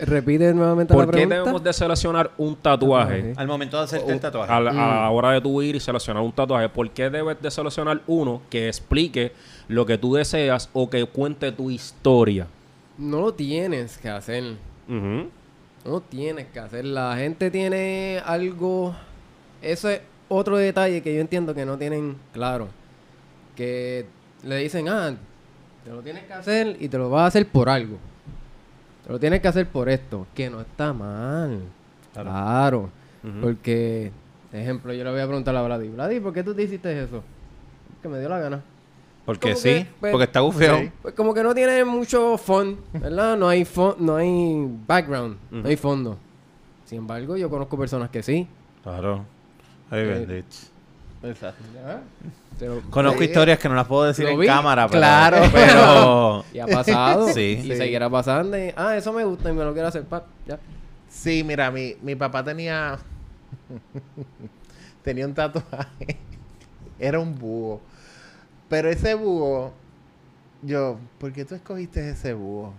[0.00, 3.16] Repite nuevamente la ¿Por qué debemos de seleccionar un tatuaje?
[3.16, 3.34] Tatuaje.
[3.36, 4.52] Al momento de hacerte el tatuaje.
[4.52, 7.40] A la, a la hora de tu ir y seleccionar un tatuaje, ¿por qué debes
[7.40, 9.32] de seleccionar uno que explique
[9.68, 12.46] lo que tú deseas o que cuente tu historia?
[12.96, 14.44] No lo tienes que hacer.
[14.88, 15.28] Ujú.
[15.84, 16.84] No lo tienes que hacer.
[16.84, 18.94] La gente tiene algo...
[19.62, 22.68] Eso es otro detalle que yo entiendo que no tienen claro.
[23.56, 24.06] Que
[24.42, 25.14] le dicen, ah,
[25.84, 27.98] te lo tienes que hacer y te lo vas a hacer por algo.
[29.08, 30.26] Lo tienes que hacer por esto.
[30.34, 31.60] Que no está mal.
[32.12, 32.90] Claro.
[33.24, 33.40] Ujú.
[33.40, 34.12] Porque,
[34.52, 35.88] ejemplo, yo le voy a preguntar a Vladi.
[35.88, 37.22] Vladi, ¿por qué tú te hiciste eso?
[38.02, 38.62] Que me dio la gana.
[39.24, 40.78] Porque como sí, que, pues, porque está bufeo.
[40.78, 40.90] sí.
[41.02, 43.36] Pues como que no tiene mucho fun, ¿verdad?
[43.36, 43.66] No hay
[43.98, 46.16] no hay background, no hay fondo.
[46.86, 48.48] Sin embargo, yo conozco personas que sí.
[48.82, 49.26] Claro.
[49.90, 50.56] Ay, Eh, bendito.
[51.22, 51.64] Exacto.
[52.58, 55.42] Pero- Conozco historias que no las puedo decir en vi, cámara, pero, claro.
[55.52, 57.28] pero y ha pasado.
[57.28, 57.58] Sí.
[57.60, 57.76] Y Sí.
[57.76, 58.58] seguirá pasando.
[58.58, 60.04] y, ah, eso me gusta y me lo quiero hacer.
[60.04, 60.58] pa, ya.
[61.08, 62.98] Sí, mira, mi, mi papá tenía.
[65.02, 66.18] tenía un tatuaje.
[66.98, 67.80] Era un búho.
[68.68, 69.72] Pero ese búho.
[70.62, 72.72] Yo, ¿por qué tú escogiste ese búho?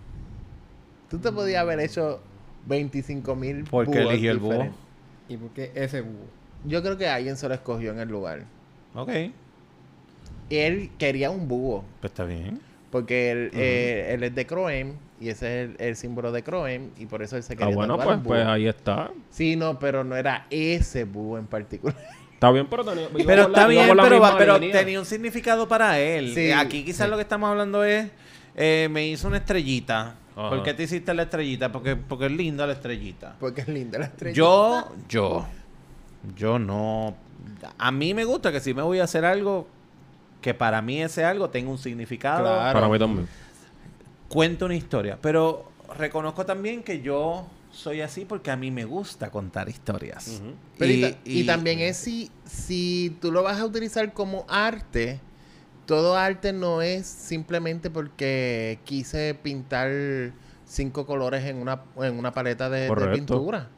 [1.08, 2.20] Tú te podías haber hecho
[2.66, 4.68] 25 mil ¿Por qué eligió el búho?
[5.28, 6.26] ¿Y por qué ese búho?
[6.64, 8.44] Yo creo que alguien se lo escogió en el lugar.
[8.94, 9.10] ok,
[10.50, 11.84] Él quería un búho.
[12.00, 12.60] pues está bien.
[12.90, 14.94] Porque él, eh, él es de Croem.
[15.20, 16.90] Y ese es el, el símbolo de Croem.
[16.98, 18.32] Y por eso él se Ah, quería bueno, tatuar pues, un búho.
[18.34, 19.10] pues ahí está.
[19.30, 21.96] Sí, no, pero no era ese búho en particular.
[22.40, 25.04] Está bien, pero tenía, Pero la- está iba bien, la pero, va- pero tenía un
[25.04, 26.32] significado para él.
[26.34, 27.10] Sí, Eh, Aquí quizás sí.
[27.10, 28.10] lo que estamos hablando es,
[28.56, 30.14] eh, me hizo una estrellita.
[30.34, 30.48] Ajá.
[30.48, 31.70] ¿Por qué te hiciste la estrellita?
[31.70, 33.36] Porque, porque es linda la estrellita.
[33.38, 34.34] Porque es linda la estrella.
[34.34, 35.46] Yo, yo,
[36.36, 37.14] yo no.
[37.78, 39.66] A mí me gusta que si me voy a hacer algo,
[40.40, 42.72] que para mí ese algo tenga un significado, Claro.
[42.80, 43.28] Para mí también.
[44.28, 45.18] cuente una historia.
[45.20, 50.42] Pero reconozco también que yo soy así porque a mí me gusta contar historias.
[50.78, 55.20] Pero y, ta- y también es si, si tú lo vas a utilizar como arte,
[55.86, 59.90] todo arte no es simplemente porque quise pintar
[60.64, 63.14] cinco colores en una, en una paleta de, de Correcto.
[63.16, 63.68] pintura.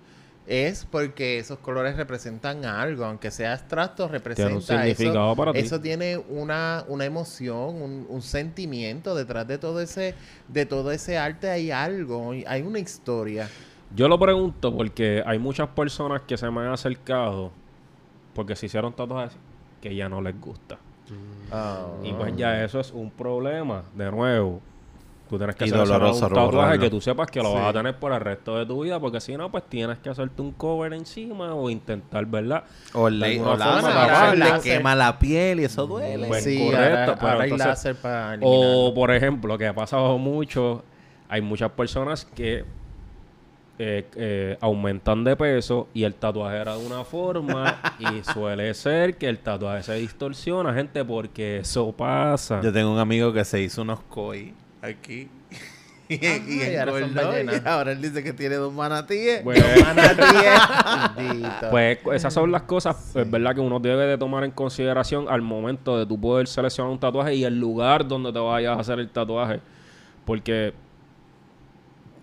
[0.46, 5.37] Es porque esos colores representan algo, aunque sea abstracto, representa significado eso.
[5.37, 5.61] para ti.
[5.61, 10.14] Eso tiene una, una emoción, un, un sentimiento detrás de todo ese,
[10.48, 13.48] de todo ese arte hay algo, hay una historia.
[13.94, 17.52] Yo lo pregunto porque hay muchas personas que se me han acercado
[18.35, 19.37] porque se hicieron tatuajes
[19.81, 20.78] que ya no les gusta.
[21.50, 21.87] Ah.
[22.02, 23.85] Y pues ya eso es un problema.
[23.94, 24.61] De nuevo,
[25.33, 27.55] tú tienes que Y hacer doloroso un tatuaje que tú sepas que lo Sí.
[27.55, 30.11] vas a tener por el resto de tu vida, porque si no, pues tienes que
[30.11, 32.64] hacerte un cover encima o intentar, ¿verdad?
[32.92, 34.45] O le, o la- forma, la- taparlo.
[34.57, 36.27] le quema la piel y eso duele.
[36.29, 38.38] Pues sí, correcto, ahora, pero ahora hay entonces- láser para.
[38.42, 40.85] O, por ejemplo, que ha pasado mucho,
[41.29, 42.64] hay muchas personas que
[43.79, 49.16] eh, eh, aumentan de peso y el tatuaje era de una forma y suele ser
[49.16, 52.61] que el tatuaje se distorsiona, gente, porque eso pasa.
[52.62, 55.29] Yo tengo un amigo que se hizo unos koi aquí.
[56.09, 57.62] y, y y ahora son engordó, ballenas.
[57.64, 59.42] y ahora él dice que tiene dos manatíes.
[59.45, 59.64] Bueno,
[61.16, 61.71] Bendito.
[61.71, 65.40] Pues esas son las cosas, es verdad que uno debe de tomar en consideración al
[65.42, 68.99] momento de tú poder seleccionar un tatuaje y el lugar donde te vayas a hacer
[68.99, 69.61] el tatuaje.
[70.25, 70.75] Porque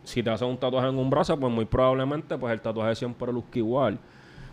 [0.04, 3.32] si te haces un tatuaje en un brazo, pues muy probablemente pues el tatuaje siempre
[3.32, 4.00] luzca igual.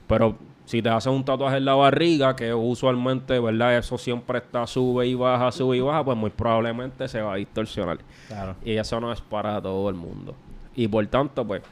[0.07, 3.79] Pero si te haces un tatuaje en la barriga, que usualmente, ¿verdad?
[3.79, 7.37] Eso siempre está sube y baja, sube y baja, pues muy probablemente se va a
[7.37, 7.98] distorsionar.
[8.29, 8.57] Claro.
[8.64, 10.35] Y eso no es para todo el mundo.
[10.75, 11.62] Y por tanto, pues,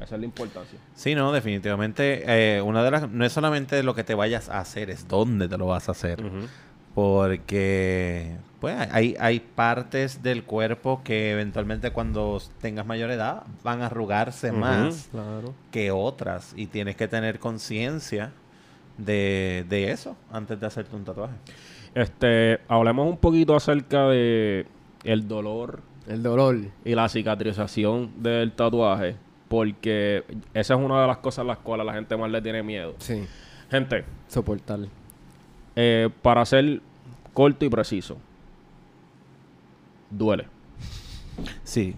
[0.00, 0.78] esa es la importancia.
[0.94, 2.22] Sí, no, definitivamente.
[2.26, 3.10] eh, una de las.
[3.10, 5.92] No es solamente lo que te vayas a hacer, es dónde te lo vas a
[5.92, 6.22] hacer.
[6.24, 6.46] Ujú.
[6.94, 13.86] Porque, pues, hay, hay partes del cuerpo que eventualmente cuando tengas mayor edad van a
[13.86, 15.54] arrugarse más Claro.
[15.70, 16.52] que otras.
[16.56, 18.32] Y tienes que tener conciencia
[18.98, 21.34] de, de eso antes de hacerte un tatuaje.
[21.94, 24.66] Este, hablemos un poquito acerca de
[25.04, 26.56] el dolor El dolor.
[26.84, 29.16] y la cicatrización del tatuaje,
[29.48, 30.24] porque
[30.54, 32.94] esa es una de las cosas a las cuales la gente más le tiene miedo.
[32.98, 33.24] Sí.
[33.70, 34.80] Gente, Soportar.
[35.76, 36.80] Eh, para hacer
[37.32, 38.16] corto y preciso.
[40.10, 40.46] Duele.
[41.62, 41.94] Sí.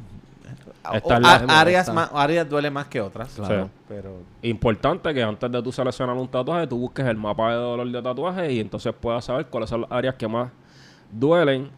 [1.02, 3.34] O- a- áreas, más, áreas duele más que otras.
[3.34, 3.68] Claro.
[3.88, 7.90] Pero Importante que antes de tú seleccionar un tatuaje, tú busques el mapa de dolor
[7.90, 10.50] de tatuaje y entonces puedas saber cuáles son las áreas que más
[11.10, 11.68] duelen,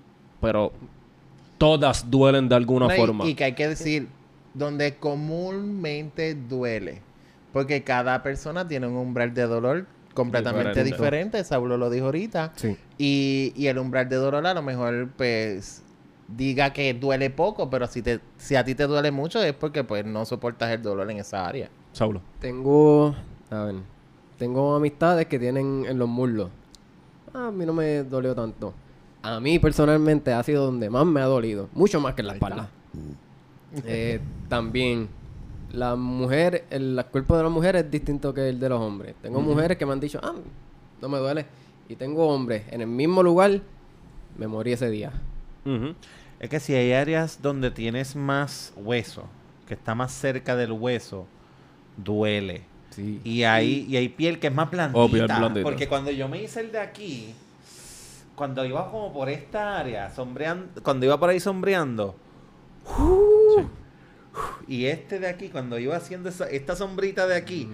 [0.40, 0.72] pero
[1.56, 3.24] todas duelen de alguna No, y- forma.
[3.26, 4.08] Y, que hay que decir,
[4.54, 7.00] donde comúnmente duele.
[7.52, 9.86] Porque cada persona tiene un umbral de dolor
[10.18, 10.96] completamente Diferente.
[10.96, 11.44] diferente.
[11.44, 12.52] Saulo lo dijo ahorita.
[12.56, 12.76] Sí.
[12.98, 15.82] Y, y el umbral de dolor a lo mejor, pues,
[16.26, 19.84] diga que duele poco, pero si, te, si a ti te duele mucho es porque,
[19.84, 21.70] pues, no soportas el dolor en esa área.
[21.92, 22.20] Saulo.
[22.40, 23.14] Tengo,
[23.50, 23.76] a ver,
[24.38, 26.50] tengo amistades que tienen en los muslos.
[27.32, 28.74] A mí no me dolió tanto.
[29.22, 32.32] A mí personalmente ha sido donde más me ha dolido, mucho más que en la
[32.34, 32.70] espalda.
[33.84, 35.08] Eh, también,
[35.72, 39.14] la mujer, el, el cuerpo de la mujer es distinto que el de los hombres.
[39.22, 40.34] Tengo mujeres que me han dicho, ah,
[41.00, 41.46] no me duele.
[41.88, 43.60] Y tengo hombres en el mismo lugar,
[44.36, 45.12] me morí ese día.
[46.40, 49.24] Es que si hay áreas donde tienes más hueso,
[49.66, 51.26] que está más cerca del hueso,
[51.96, 52.62] duele.
[52.90, 53.20] Sí.
[53.24, 54.98] Y hay, y hay piel que es más blandita.
[54.98, 55.62] Oh, piel blandita.
[55.62, 57.34] Porque cuando yo me hice el de aquí,
[58.34, 62.14] cuando iba como por esta área, sombreando, cuando iba por ahí sombreando,
[64.68, 67.68] y este de aquí, cuando iba haciendo esa- esta sombrita de aquí,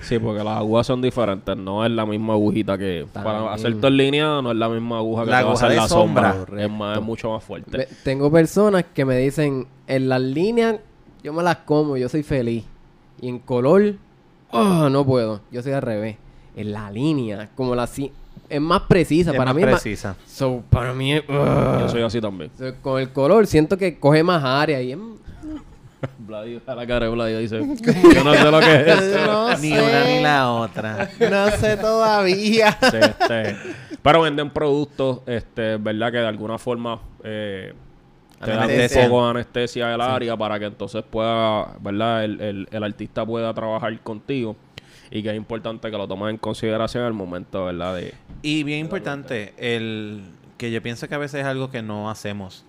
[0.00, 1.54] Sí, porque las agujas son diferentes.
[1.56, 3.06] No es la misma agujita que...
[3.12, 5.52] Para hacer todo en línea no es la misma aguja que La te va a
[5.52, 6.32] aguja hacer de la sombra.
[6.34, 6.64] sombra.
[6.64, 7.76] Es, más, es mucho más fuerte.
[7.76, 10.76] Ve- Tengo personas que me dicen, en las líneas
[11.22, 12.64] yo me las como, yo soy feliz.
[13.20, 13.94] Y en color,
[14.52, 15.42] oh, no puedo.
[15.52, 16.16] Yo soy al revés.
[16.56, 18.10] En la línea, como la si-
[18.48, 19.32] es más precisa.
[19.32, 20.16] es para más mí es más- precisa.
[20.26, 21.80] So, para mí ugh.
[21.80, 22.50] Yo soy así también.
[22.58, 24.98] So, con el color siento que coge más área y es
[26.18, 27.58] Vladio, a la cara de Vladio dice...
[28.14, 29.26] Yo no sé lo que es eso.
[29.26, 29.82] No Ni sé.
[29.82, 31.10] una ni la otra.
[31.18, 32.76] No sé todavía.
[32.90, 33.56] Sí, este,
[34.02, 37.74] pero venden productos, este, verdad que de alguna forma eh,
[38.42, 42.68] te dan un poco de anestesia del área para que entonces pueda, verdad, el, el,
[42.70, 44.56] el artista pueda trabajar contigo
[45.10, 48.80] y que es importante que lo tomes en consideración al momento, verdad, de Y bien
[48.80, 50.22] importante, el
[50.56, 52.64] que yo pienso que a veces es algo que no hacemos.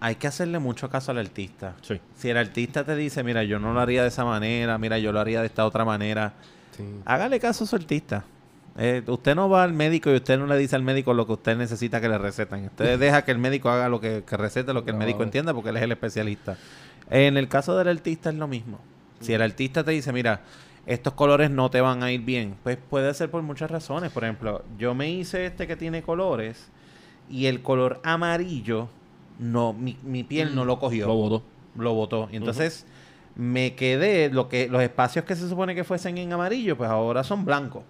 [0.00, 1.74] Hay que hacerle mucho caso al artista.
[1.82, 2.00] sí.
[2.16, 5.12] Si el artista te dice, mira, yo no lo haría de esa manera, mira, yo
[5.12, 6.32] lo haría de esta otra manera,
[7.04, 8.24] hágale caso a su artista.
[8.78, 11.32] Eh, usted no va al médico y usted no le dice al médico lo que
[11.32, 12.66] usted necesita que le receten.
[12.66, 15.52] Usted deja que el médico haga lo que, que recete, lo que el médico entienda,
[15.52, 16.56] porque él es el especialista.
[17.10, 18.78] En el caso del artista es lo mismo.
[19.20, 20.40] Si el artista te dice, mira,
[20.86, 24.10] estos colores no te van a ir bien, pues puede ser por muchas razones.
[24.12, 26.68] Por ejemplo, yo me hice este que tiene colores
[27.28, 28.88] y el color amarillo,
[29.40, 31.42] no, mi, mi piel no lo cogió Lo votó.
[31.76, 32.28] lo votó.
[32.30, 32.86] Y entonces
[33.34, 37.24] me quedé, lo que, los espacios que se supone que fuesen en amarillo, pues ahora
[37.24, 37.82] son blancos.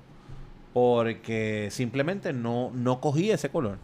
[0.73, 3.79] Porque simplemente no, no cogí ese color.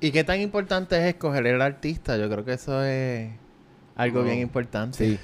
[0.00, 2.16] ¿Y qué tan importante es escoger el artista?
[2.18, 3.30] Yo creo que eso es
[3.96, 4.26] algo No.
[4.26, 4.96] bien importante.
[4.98, 5.18] Sí.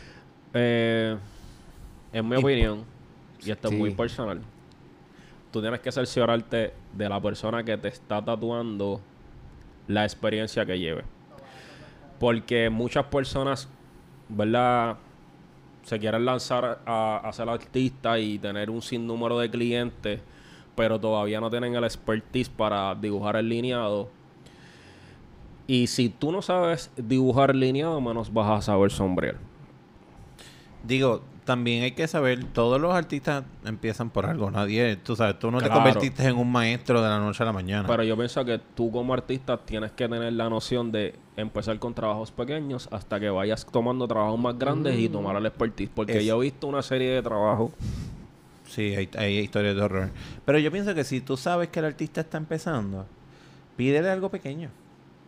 [0.54, 1.16] Eh,
[2.12, 2.84] en mi Y- opinión,
[3.44, 4.40] y esto es muy personal,
[5.52, 9.00] tú tienes que cerciorarte de la persona que te está tatuando
[9.86, 11.04] la experiencia que lleve.
[12.18, 13.68] Porque muchas personas,
[14.28, 14.96] ¿verdad?
[15.82, 20.20] Se quieren lanzar a, ser artista y tener un sinnúmero de clientes,
[20.74, 24.08] pero todavía no tienen el expertise para dibujar el lineado.
[25.66, 29.36] Y si tú no sabes dibujar lineado, menos vas a saber sombrear.
[30.82, 34.50] Digo, también hay que saber, todos los artistas empiezan por algo.
[34.50, 37.52] Nadie, tú sabes, tú no te convertiste en un maestro de la noche a la
[37.52, 37.86] mañana.
[37.86, 41.92] Pero yo pienso que tú como artista tienes que tener la noción de empezar con
[41.94, 45.90] trabajos pequeños hasta que vayas tomando trabajos más grandes y tomar el expertise.
[45.94, 47.72] Porque Es- yo he visto una serie de trabajos.
[48.66, 50.10] Sí, hay, hay historias de horror.
[50.44, 53.06] Pero yo pienso que si tú sabes que el artista está empezando,
[53.76, 54.70] pídele algo pequeño.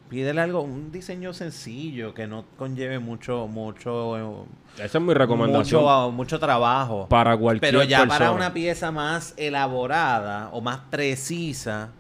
[0.09, 5.83] Pídele algo, un diseño sencillo que no conlleve mucho, mucho, eh, Esa es mi recomendación
[5.83, 7.09] mucho, mucho trabajo.
[7.09, 8.19] para cualquier Pero ya persona.
[8.19, 11.91] para una pieza más elaborada o más precisa,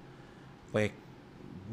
[0.70, 0.92] pues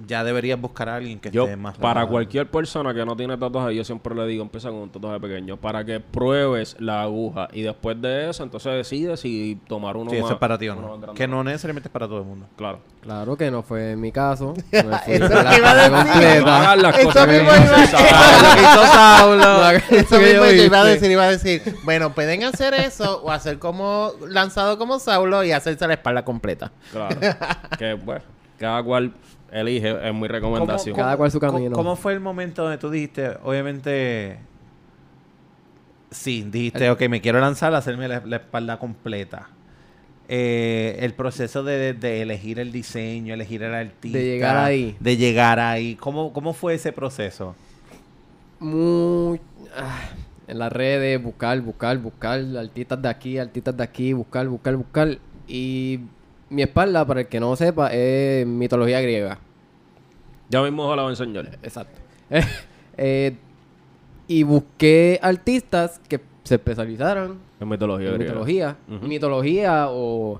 [0.08, 3.38] ya deberías buscar a alguien que Yo, esté más para cualquier persona que no tiene
[3.38, 7.48] tatuaje, yo siempre le digo, empieza con un tatuaje pequeño, para que pruebes la aguja
[7.54, 10.26] y después de eso, entonces decides si tomar uno Sí, más.
[10.26, 11.14] eso es para ti o no.
[11.14, 12.48] Que no necesariamente es para todo el mundo.
[12.56, 12.80] Claro.
[13.02, 14.54] Claro que no fue mi caso.
[14.72, 15.91] Eso por es lo que iba a la decir.
[15.91, 16.41] completa.
[16.46, 17.76] No hagas las Eso cosas que mismo no iba-
[19.91, 20.44] Eso mismo
[20.78, 25.44] a decir, iba a decir, bueno, pueden hacer eso o hacer como lanzado como Saulo
[25.44, 26.72] y hacerse la espalda completa.
[26.91, 27.18] Claro.
[27.78, 28.22] que, bueno,
[28.64, 29.14] cada cual
[29.51, 30.95] elige, es mi recomendación.
[30.95, 31.76] Cada cual su ¿Cómo- camino.
[31.76, 34.39] ¿Cómo fue el momento donde tú dijiste, obviamente,
[36.11, 39.49] sí, dijiste, ok, me quiero lanzar a hacerme la, la espalda completa?
[40.30, 44.18] eh, el proceso de, de elegir el diseño, elegir el artista.
[44.18, 44.95] De llegar ahí.
[45.01, 45.95] De llegar ahí.
[45.95, 47.55] ¿Cómo, cómo fue ese proceso?
[48.59, 49.41] Muy...
[49.76, 49.99] ah,
[50.47, 55.18] en las redes, buscar, buscar, buscar, artistas de aquí, artistas de aquí, buscar, buscar, buscar.
[55.45, 55.99] Y
[56.54, 59.39] mi espalda, para el que no sepa, es mitología griega.
[60.49, 61.58] Ya mismo la voy a enseñar.
[61.64, 61.99] Exacto.
[62.95, 63.36] Eh,
[64.28, 68.30] y busqué artistas que se especializaran En mitología en griega.
[68.34, 68.78] mitología.
[69.01, 70.39] Mitología o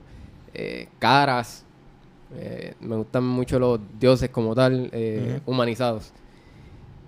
[0.53, 1.66] eh, caras.
[2.36, 6.11] Eh, me gustan mucho los dioses como tal, eh, humanizados.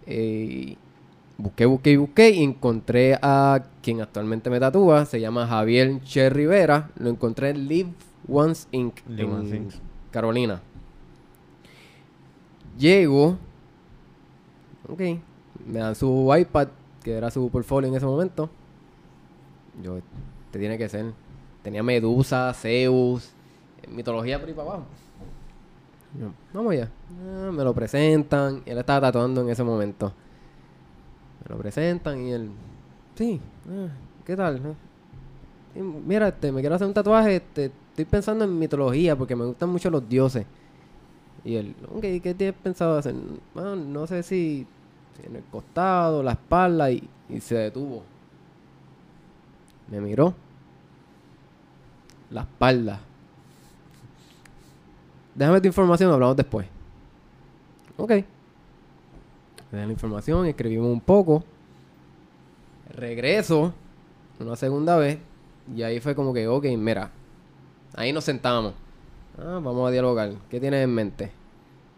[0.07, 0.75] Eh,
[1.37, 5.05] busqué, busqué y busqué y encontré a quien actualmente me tatúa.
[5.05, 6.89] Se llama Javier Che Rivera.
[6.97, 7.89] Lo encontré en Live
[8.27, 8.99] Once Inc.
[9.07, 9.69] En.
[10.11, 10.61] Carolina.
[12.77, 13.37] Llego.
[14.87, 15.01] Ok.
[15.65, 16.67] Me dan su iPad,
[17.03, 18.49] que era su portfolio en ese momento.
[19.81, 19.99] Yo,
[20.51, 21.13] te tiene que ser.
[21.63, 23.33] Tenía Medusa, Zeus,
[23.81, 24.85] eh, mitología por ahí para abajo.
[26.19, 26.89] Yo, vamos allá.
[27.21, 28.61] Ah, me lo presentan.
[28.65, 30.13] Él estaba tatuando en ese momento.
[31.43, 32.51] Me lo presentan y él.
[33.15, 33.89] Sí, ah,
[34.23, 34.75] ¿qué tal?
[35.75, 37.37] Mira, este, me quiero hacer un tatuaje.
[37.37, 40.45] Este, estoy pensando en mitología porque me gustan mucho los dioses.
[41.45, 43.15] Y él, ok, ¿qué tienes pensado hacer?
[43.55, 44.67] "Ah, no sé si,
[45.23, 48.03] en el costado, la espalda, y, y se detuvo.
[49.89, 50.33] Me miró.
[52.31, 52.99] La espalda.
[55.33, 56.67] Déjame tu información, hablamos después.
[57.95, 58.11] Ok.
[58.11, 58.25] Di
[59.71, 61.43] la información, escribimos un poco.
[62.89, 63.73] Regreso
[64.39, 65.19] una segunda vez.
[65.73, 67.09] Y ahí fue como que, ok, mira.
[67.95, 68.73] Ahí nos sentamos.
[69.37, 70.33] Ah, vamos a dialogar.
[70.49, 71.31] ¿Qué tienes en mente?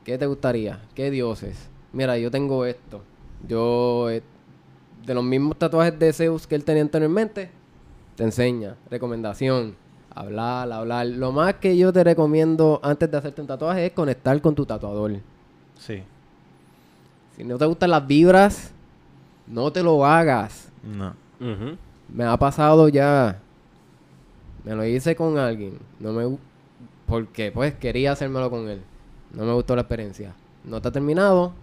[0.04, 0.80] ¿Qué te gustaría?
[0.96, 1.70] ¿Qué dioses?
[1.92, 3.02] Mira, yo tengo esto.
[3.48, 4.22] Yo, eh,
[5.06, 7.50] de los mismos tatuajes de Zeus que él tenía anteriormente,
[8.16, 8.76] te enseña.
[8.90, 9.76] Recomendación.
[10.14, 11.08] Hablar, hablar.
[11.08, 14.66] Lo más que yo te recomiendo antes de hacerte un tatuaje es conectar con tu
[14.66, 15.20] tatuador.
[15.78, 16.04] Sí.
[17.36, 18.72] Si no te gustan las vibras,
[19.46, 20.70] no te lo hagas.
[20.84, 21.14] No.
[22.10, 23.40] Me ha pasado ya.
[24.68, 25.78] Me lo hice con alguien.
[26.00, 26.38] No me
[27.06, 28.82] Porque pues quería hacérmelo con él.
[29.34, 30.34] No me gustó la experiencia.
[30.66, 31.54] No está terminado.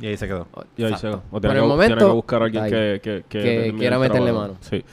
[0.00, 0.46] Y ahí se quedó.
[0.76, 2.70] Y ahí se- o Por tiene el que, momento, tiene que buscar a alguien ahí.
[2.70, 4.56] que, que, que, Que termine quiera el meterle mano.
[4.60, 4.84] Sí.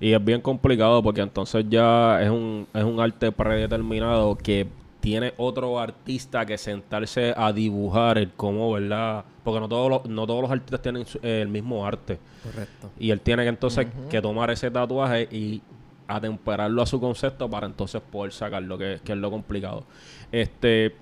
[0.00, 4.66] Y es bien complicado porque entonces ya es un, es un arte predeterminado que
[5.02, 9.24] tiene otro artista que sentarse a dibujar el cómo, ¿verdad?
[9.42, 12.20] Porque no todos los, no todos los artistas tienen eh, el mismo arte.
[12.44, 12.88] Correcto.
[13.00, 15.60] Y él tiene que entonces que tomar ese tatuaje y
[16.06, 19.82] atemperarlo a su concepto para entonces poder sacarlo, que, que es lo complicado.
[20.30, 20.94] Este,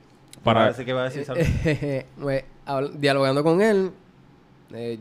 [0.43, 0.61] para...
[0.61, 1.43] Parece que va a decir Salud.
[2.21, 3.91] Pues, habl- dialogando con él,
[4.73, 4.99] eh,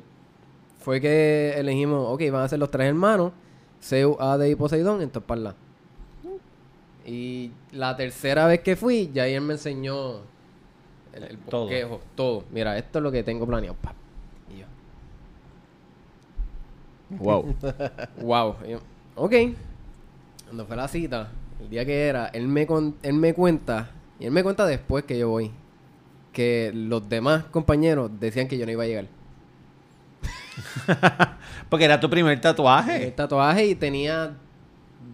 [0.80, 3.32] fue que elegimos, ok, van a ser los tres hermanos,
[3.82, 5.56] Zeus, Hades y Poseidón, entonces para
[7.06, 10.18] Y la tercera vez que fui, ya él me enseñó
[11.14, 11.62] el, el Todo.
[11.62, 12.44] bosquejo, todo.
[12.52, 13.76] Mira, esto es lo que tengo planeado.
[14.54, 14.66] Y yo,
[17.18, 17.56] Wow.
[18.22, 18.56] Wow.
[18.68, 18.80] Y yo,
[19.16, 19.34] ok.
[20.46, 21.32] Cuando fue la cita,
[21.62, 23.90] el día que era, él me, con- él me cuenta,
[24.20, 25.52] y él me cuenta después que yo voy,
[26.34, 29.08] que los demás compañeros decían que yo no iba a llegar.
[31.70, 33.12] Porque era tu primer El tatuaje.
[33.12, 34.36] tatuaje y tenía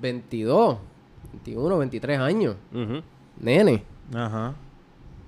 [0.01, 0.77] 22,
[1.36, 2.55] 21, 23 años,
[3.39, 3.83] nene.
[4.13, 4.53] Ajá.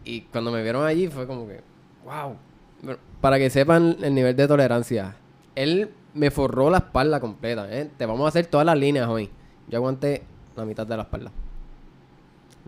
[0.05, 1.61] Y cuando me vieron allí fue como que,
[2.05, 2.35] wow.
[2.81, 5.15] Bueno, para que sepan el nivel de tolerancia,
[5.55, 7.67] él me forró la espalda completa.
[7.69, 7.89] ¿eh?
[7.97, 9.29] Te vamos a hacer todas las líneas hoy.
[9.67, 10.23] Yo aguanté
[10.55, 11.31] la mitad de la espalda.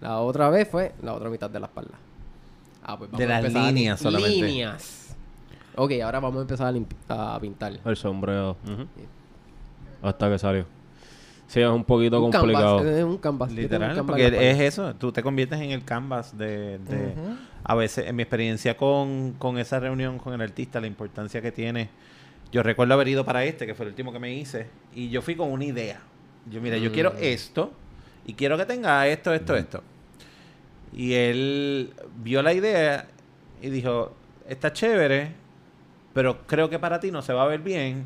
[0.02, 1.98] La otra vez fue la otra mitad de la espalda.
[2.84, 4.42] Ah, pues De a las a líneas solamente.
[4.42, 5.16] Líneas.
[5.76, 6.74] Ok, ahora vamos a empezar
[7.08, 7.80] a, a pintar.
[7.86, 8.58] El sombrero.
[10.02, 10.79] Hasta que salió.
[11.50, 12.78] Sí, es un poquito Un complicado.
[12.78, 13.50] canvas, es un canvas.
[13.50, 17.16] Un Literal, canvas porque es eso, tú te conviertes en el canvas de, de-
[17.64, 21.52] a veces, en mi experiencia con, con esa reunión con el artista, la importancia que
[21.52, 21.90] tiene.
[22.52, 25.24] Yo recuerdo haber ido para este, que fue el último que me hice, y yo
[25.24, 26.00] fui con una idea.
[26.52, 27.18] Yo, mira, yo quiero Mm.
[27.22, 27.74] esto,
[28.28, 29.84] y quiero que tenga esto, esto, esto.
[30.94, 31.94] Y él
[32.24, 33.08] vio la idea
[33.62, 34.14] y dijo,
[34.48, 35.32] está chévere,
[36.14, 38.06] pero creo que para ti no se va a ver bien.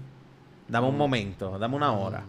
[0.68, 2.24] Dame un momento, dame una hora.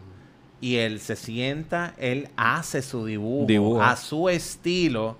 [0.64, 3.82] Y él se sienta, él hace su dibujo Dibujo.
[3.82, 5.18] a su estilo.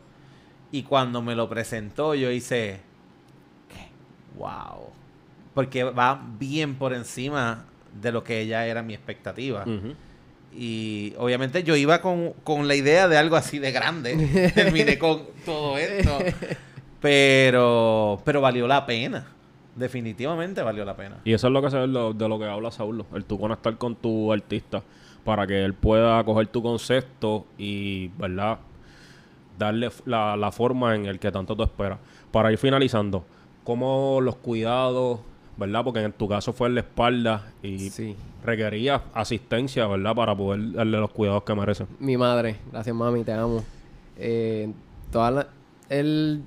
[0.72, 2.80] Y cuando me lo presentó, yo hice,
[3.68, 4.38] ¿qué?
[4.38, 4.88] wow.
[5.52, 7.66] Porque va bien por encima
[8.00, 9.66] de lo que ella era mi expectativa.
[10.56, 14.50] Y obviamente yo iba con, con la idea de algo así de grande.
[14.54, 16.20] Terminé con todo esto.
[17.02, 19.26] Pero, pero valió la pena.
[19.76, 21.18] Definitivamente valió la pena.
[21.22, 23.26] Y eso es lo que se ve de lo, de lo que habla Saulo, el
[23.26, 24.82] tú conectar con tu artista.
[25.24, 28.58] Para que él pueda coger tu concepto y, ¿verdad?
[29.58, 31.98] Darle la, la forma en el que tanto tú esperas.
[32.32, 33.24] Para ir finalizando,
[33.62, 35.20] ¿cómo los cuidados,
[35.56, 35.84] ¿verdad?
[35.84, 38.16] Porque en tu caso fue en la espalda y Sí.
[38.44, 40.14] requería asistencia, ¿verdad?
[40.14, 41.86] Para poder darle los cuidados que merecen.
[42.00, 43.62] Mi madre, gracias mami, te amo.
[44.18, 44.72] Eh,
[45.12, 45.46] toda la,
[45.88, 46.42] el,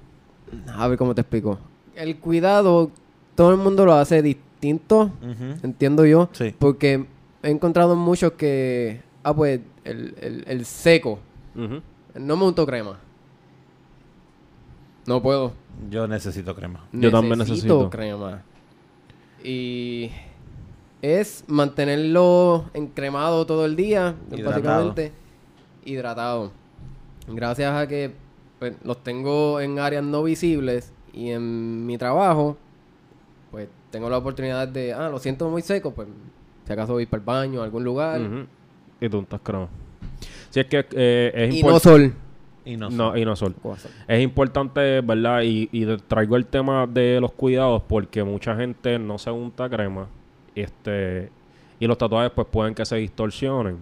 [0.75, 1.57] a ver cómo te explico.
[1.95, 2.91] El cuidado,
[3.36, 5.11] todo el mundo lo hace distinto,
[5.63, 6.53] entiendo yo, Sí.
[6.59, 7.05] porque
[7.47, 11.19] he encontrado muchos que, ah pues, el, el, el seco,
[11.55, 12.99] no me unto crema.
[15.05, 15.53] No puedo.
[15.89, 16.85] Yo necesito crema.
[16.91, 17.89] Yo también necesito.
[17.89, 18.43] crema.
[19.43, 20.11] Y
[21.01, 24.49] es mantenerlo encremado todo el día, Hidratado.
[24.49, 25.11] básicamente
[25.85, 26.51] hidratado.
[27.27, 28.11] Gracias a que
[28.59, 32.57] pues, los tengo en áreas no visibles y en mi trabajo,
[33.51, 36.07] pues tengo la oportunidad de, ah, lo siento muy seco, pues
[36.68, 38.20] si acaso voy para el baño, a algún lugar.
[38.99, 39.70] Y tú estás crema.
[40.49, 42.13] Si es que eh, es Y no sol.
[42.65, 43.55] Y no, No, y no sol.
[43.63, 43.78] Sol.
[44.05, 45.43] Es importante, ¿verdad?
[45.45, 50.09] Y, traigo el tema de los cuidados porque mucha gente no se unta crema.
[50.55, 51.30] Este,
[51.80, 53.78] y los tatuajes pues pueden que se distorsionen.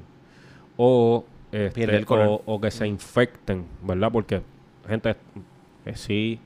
[0.78, 2.28] O, este, Pierde el color.
[2.28, 4.12] o, o que se infecten, ¿verdad?
[4.12, 4.44] Porque,
[4.88, 5.16] gente,
[5.86, 6.40] eh, sí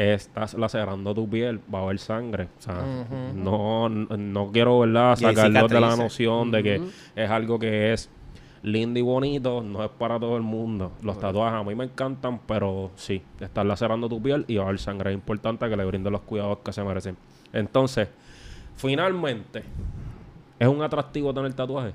[0.00, 2.48] estás lacerando tu piel, va a haber sangre.
[2.58, 3.38] O sea, Ujú.
[3.38, 5.16] no, no, no quiero, ¿verdad?
[5.16, 6.82] Sacarlo de la noción de que
[7.14, 8.10] es algo que es
[8.62, 10.92] lindo y bonito, no es para todo el mundo.
[11.02, 14.66] Los tatuajes a mí me encantan, pero sí, estar lacerando tu piel y va a
[14.68, 15.10] haber sangre.
[15.10, 17.16] Es importante que le brinden los cuidados que se merecen.
[17.52, 18.08] Entonces,
[18.76, 19.64] finalmente,
[20.58, 21.92] ¿es un atractivo tener tatuaje?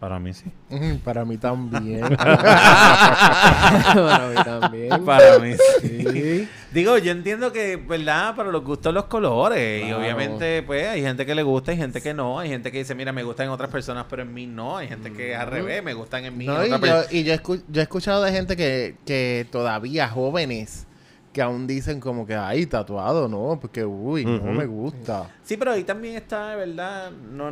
[0.00, 0.44] Para mí sí.
[0.70, 2.02] Mm, Para mí también.
[2.16, 5.04] Para mí también.
[5.04, 6.04] Para mí sí.
[6.12, 6.48] Sí.
[6.72, 8.34] Digo, yo entiendo que, ¿verdad?
[8.34, 9.86] Para los gustos los colores.
[9.86, 12.38] Y obviamente, pues, hay gente que le gusta y gente que no.
[12.38, 14.76] Hay gente que dice, mira, me gustan en otras personas, pero en mí no.
[14.76, 16.46] Hay gente que al revés, me gustan en mí.
[16.46, 19.46] No, en y otra yo, y yo, escu- yo he escuchado de gente que, que
[19.50, 20.86] todavía jóvenes
[21.32, 25.28] que aún dicen como que, ay, tatuado, no, porque, uy, no me gusta.
[25.42, 27.10] Sí, pero ahí también está, ¿verdad?
[27.10, 27.50] No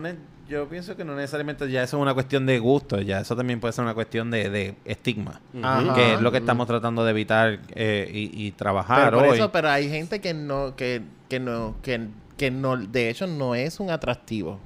[0.49, 3.01] yo pienso que no necesariamente ya eso es una cuestión de gusto.
[3.01, 5.41] Ya eso también puede ser una cuestión de, de estigma.
[5.63, 5.95] Ajá.
[5.95, 9.37] Que es lo que estamos tratando de evitar eh, y, y trabajar Pero, por hoy.
[9.39, 13.55] eso, pero hay gente que no, que, que no, que, que no, de hecho no
[13.55, 14.59] es un atractivo.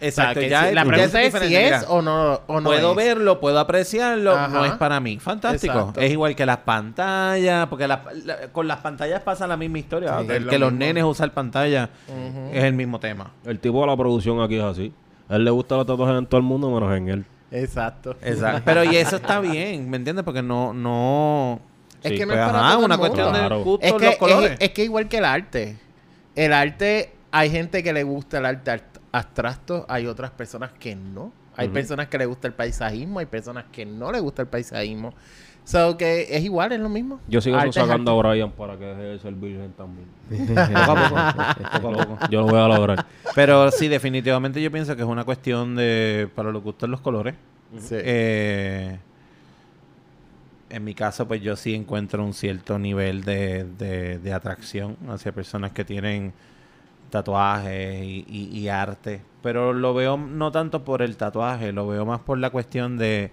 [0.00, 0.30] Exacto.
[0.30, 2.70] O sea, que ya si- la ya pregunta es si es o no, o no
[2.70, 2.96] puedo es.
[2.96, 4.48] verlo, puedo apreciarlo, Ajá.
[4.48, 5.18] no es para mí.
[5.20, 5.74] Fantástico.
[5.78, 6.00] Exacto.
[6.00, 10.18] Es igual que las pantallas, porque la- la- con las pantallas pasa la misma historia.
[10.20, 11.88] Sí, el lo que los nenes usan pantalla
[12.52, 13.30] es el mismo tema.
[13.44, 14.92] El tipo de la producción aquí es así.
[15.32, 17.24] A él le gustan los tatuajes en todo el mundo, menos en él.
[17.50, 18.16] Exacto.
[18.22, 18.62] Exacto.
[18.64, 20.24] Pero y eso está bien, ¿me entiendes?
[20.24, 21.60] Porque no, no.
[22.02, 22.98] Es Sí, que no Pues, es para ajá, todo el una mundo.
[23.14, 23.58] cuestión Claro.
[23.58, 24.50] de gustos, Es que, los colores.
[24.52, 25.76] es, es que igual que el arte.
[26.34, 30.94] El arte, hay gente que le gusta el arte art- abstracto, hay otras personas que
[30.96, 31.32] no.
[31.56, 35.12] Hay personas que le gusta el paisajismo, hay personas que no le gusta el paisajismo.
[35.64, 37.20] So que es igual, es lo mismo.
[37.28, 40.08] Yo sigo Arte sacando a Brian para que deje de ser virgen también.
[40.86, 41.80] poco a poco.
[41.80, 42.18] Poco a poco.
[42.30, 43.06] Yo lo voy a lograr.
[43.34, 46.28] Pero sí, definitivamente yo pienso que es una cuestión de.
[46.34, 47.34] Para los gustos los colores.
[47.78, 47.94] Sí.
[47.98, 48.98] Eh,
[50.70, 55.30] en mi caso, pues yo sí encuentro un cierto nivel de, de- de atracción hacia
[55.32, 56.32] personas que tienen
[57.10, 59.20] tatuajes y, y- y arte.
[59.42, 63.30] Pero lo veo no tanto por el tatuaje, lo veo más por la cuestión de...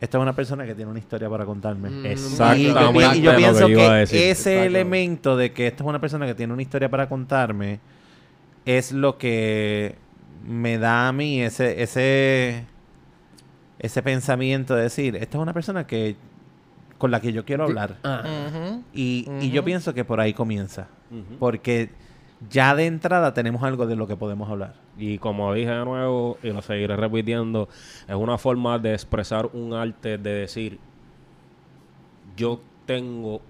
[0.00, 1.88] Esta es una persona que tiene una historia para contarme.
[1.88, 4.62] Mm, Exactamente Y yo, pi- y yo lo que pienso yo que, ese Exacto.
[4.64, 7.80] elemento de que esta es una persona que tiene una historia para contarme
[8.66, 9.94] es lo que
[10.46, 12.64] me da a mí ese ese
[13.78, 16.16] ese pensamiento de decir, esta es una persona que
[16.98, 17.96] con la que yo quiero hablar.
[18.04, 18.78] Ah.
[18.94, 20.88] Y, y yo pienso que por ahí comienza.
[21.38, 21.90] Porque
[22.50, 24.74] ya de entrada tenemos algo de lo que podemos hablar.
[24.98, 27.68] Y como dije de nuevo, y lo seguiré repitiendo,
[28.08, 30.78] es una forma de expresar un arte, de decir,
[32.36, 33.40] yo tengo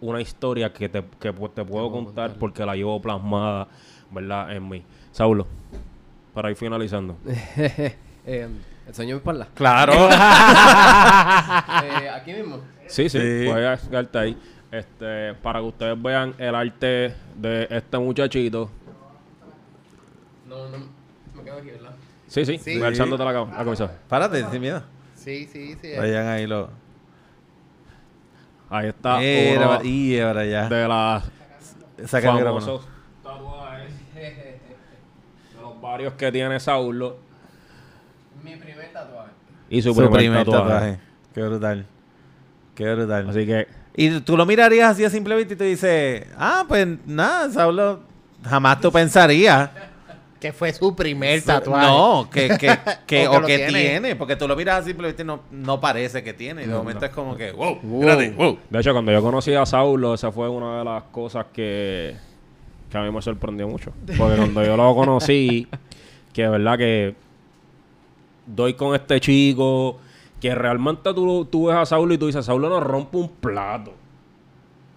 [0.00, 3.68] una historia que te, que te puedo contar porque la llevo plasmada,
[4.10, 4.54] ¿verdad?
[4.54, 4.84] En mí.
[5.12, 5.46] Saulo,
[6.34, 7.16] para ir finalizando.
[7.26, 8.48] eh,
[8.86, 9.48] el sueño de mi espalda.
[9.54, 9.92] Claro.
[11.84, 12.58] Eh, aquí mismo.
[12.86, 13.48] Sí, sí, Sí.
[13.50, 14.36] puedes quedarte ahí.
[14.72, 18.70] Este, para que ustedes vean el arte de este muchachito.
[20.48, 20.78] No, no.
[21.36, 21.94] Me quedo aquí, ¿verdad?
[22.26, 22.82] Sí, sí, Sí.
[22.82, 23.92] alzándote la, la camisa.
[24.08, 24.82] Párate, sin miedo.
[25.14, 25.92] Sí, sí, sí.
[25.96, 26.70] Vayan ahí lo.
[28.70, 30.68] Ahí está Era, uno y ahora ya.
[30.70, 31.30] de las
[32.06, 32.88] Saca el famosos
[33.22, 34.58] tatuajes de
[35.60, 37.18] los varios que tiene Saulo
[38.42, 39.30] Mi primer tatuaje.
[39.68, 40.64] y su, Su primer, primer tatuaje.
[40.70, 40.98] tatuaje.
[41.34, 41.86] Qué brutal.
[42.74, 43.28] Qué brutal.
[43.28, 46.86] Así que Y tú lo mirarías así a simple vista y tú dices, ah, pues
[47.06, 48.00] nada, Saulo,
[48.42, 49.70] jamás tú pensarías
[50.40, 51.86] Que fue su primer tatuaje.
[51.86, 53.72] No, que, que, que- O o que tiene.
[53.80, 54.16] tiene.
[54.16, 56.64] porque tú lo miras así, simplemente no, no parece que tiene.
[56.64, 58.58] Y de momento es como que, wow, espérate, wow.
[58.70, 62.16] De hecho, cuando yo conocí a Saulo, esa fue una de las cosas que,
[62.90, 63.92] que a mí me sorprendió mucho.
[64.18, 65.68] Porque cuando yo lo conocí,
[66.32, 67.14] que de verdad que
[68.46, 70.00] doy con este chico,
[70.42, 73.94] que realmente tú, tú ves a Saulo y tú dices, Saulo no rompe un plato.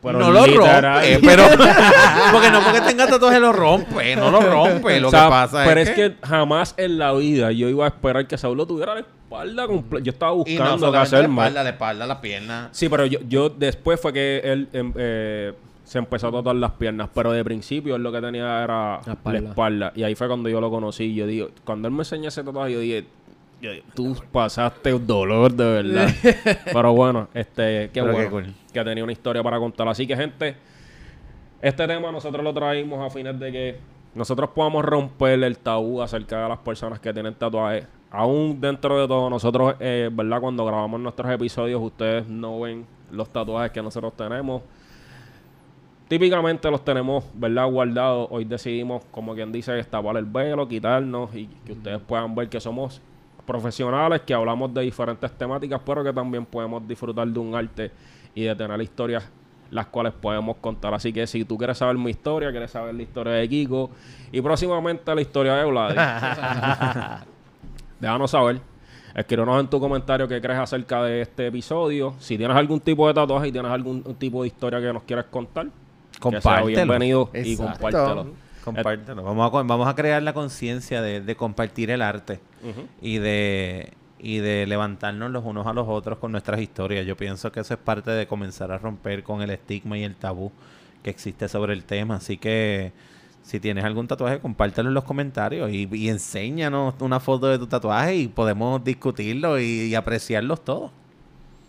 [0.01, 1.43] Pero no lo rompe, pero
[2.31, 4.99] porque no porque tenga tatuaje lo rompe, no lo rompe.
[4.99, 6.15] Lo O sea, que pasa pero es, es que...
[6.23, 10.03] jamás en la vida yo iba a esperar que Saulo tuviera la espalda completa.
[10.03, 11.47] Yo estaba y no buscando solamente hacer la más.
[11.47, 12.69] espalda, la espalda, la pierna.
[12.71, 16.71] Sí, pero yo, yo después fue que él em, eh, se empezó a tatuar las
[16.71, 19.49] piernas, pero de principio él lo que tenía era La la espalda.
[19.49, 19.91] espalda.
[19.95, 21.13] Y ahí fue cuando yo lo conocí.
[21.13, 23.05] Yo digo, cuando él me enseñó ese tatuaje, yo dije,
[23.93, 26.10] tú pasaste un dolor de verdad.
[26.66, 28.53] pero bueno, este, qué Pero bueno qué cool.
[28.74, 29.88] que tenía una historia para contar.
[29.88, 30.56] Así que, gente,
[31.62, 33.80] este tema nosotros lo traímos a fines de que
[34.14, 37.88] nosotros podamos romper el tabú acerca de las personas que tienen tatuajes.
[38.12, 40.39] Aún dentro de todo, nosotros, eh, ¿verdad?
[40.39, 44.62] Cuando grabamos nuestros episodios, ustedes no ven los tatuajes que nosotros tenemos.
[46.08, 47.68] Típicamente los tenemos, ¿verdad?
[47.68, 48.28] Guardados.
[48.30, 52.62] Hoy decidimos, como quien dice, destapar el velo, quitarnos y que ustedes puedan ver que
[52.62, 53.01] somos
[53.45, 57.91] profesionales, que hablamos de diferentes temáticas, pero que también podemos disfrutar de un arte
[58.33, 59.29] y de tener historias
[59.71, 60.93] las cuales podemos contar.
[60.93, 63.89] Así que si tú quieres saber mi historia, quieres saber la historia de Kiko
[64.31, 65.95] y próximamente la historia de Vlad,
[67.99, 68.59] déjanos saber.
[69.15, 72.15] Escríbenos en tu comentario qué crees acerca de este episodio.
[72.19, 75.25] Si tienes algún tipo de tatuaje y tienes algún tipo de historia que nos quieres
[75.25, 76.65] contar, que sea Compártelo.
[76.67, 77.71] bienvenido y Exacto.
[77.81, 78.27] compártelo.
[78.66, 79.24] Compártelo.
[79.24, 82.39] Vamos a, vamos a crear la conciencia de, de compartir el arte
[83.01, 87.05] y de y de levantarnos los unos a los otros con nuestras historias.
[87.05, 90.16] Yo pienso que eso es parte de comenzar a romper con el estigma y el
[90.16, 90.51] tabú
[91.03, 92.16] que existe sobre el tema.
[92.16, 92.91] Así que
[93.43, 97.68] si tienes algún tatuaje, compártelo en los comentarios y, y enséñanos una foto de tu
[97.68, 100.89] tatuaje y podemos discutirlo y, y apreciarlos todos.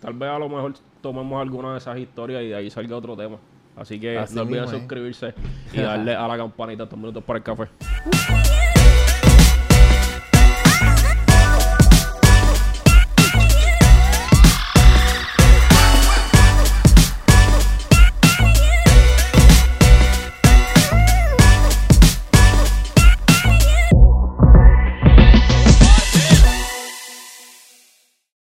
[0.00, 3.14] Tal vez a lo mejor tomemos alguna de esas historias y de ahí salga otro
[3.16, 3.36] tema.
[3.76, 4.80] Así que Así no olviden mismo, ¿eh?
[4.80, 5.34] suscribirse
[5.72, 7.68] y darle a la campanita dos minutos para el café.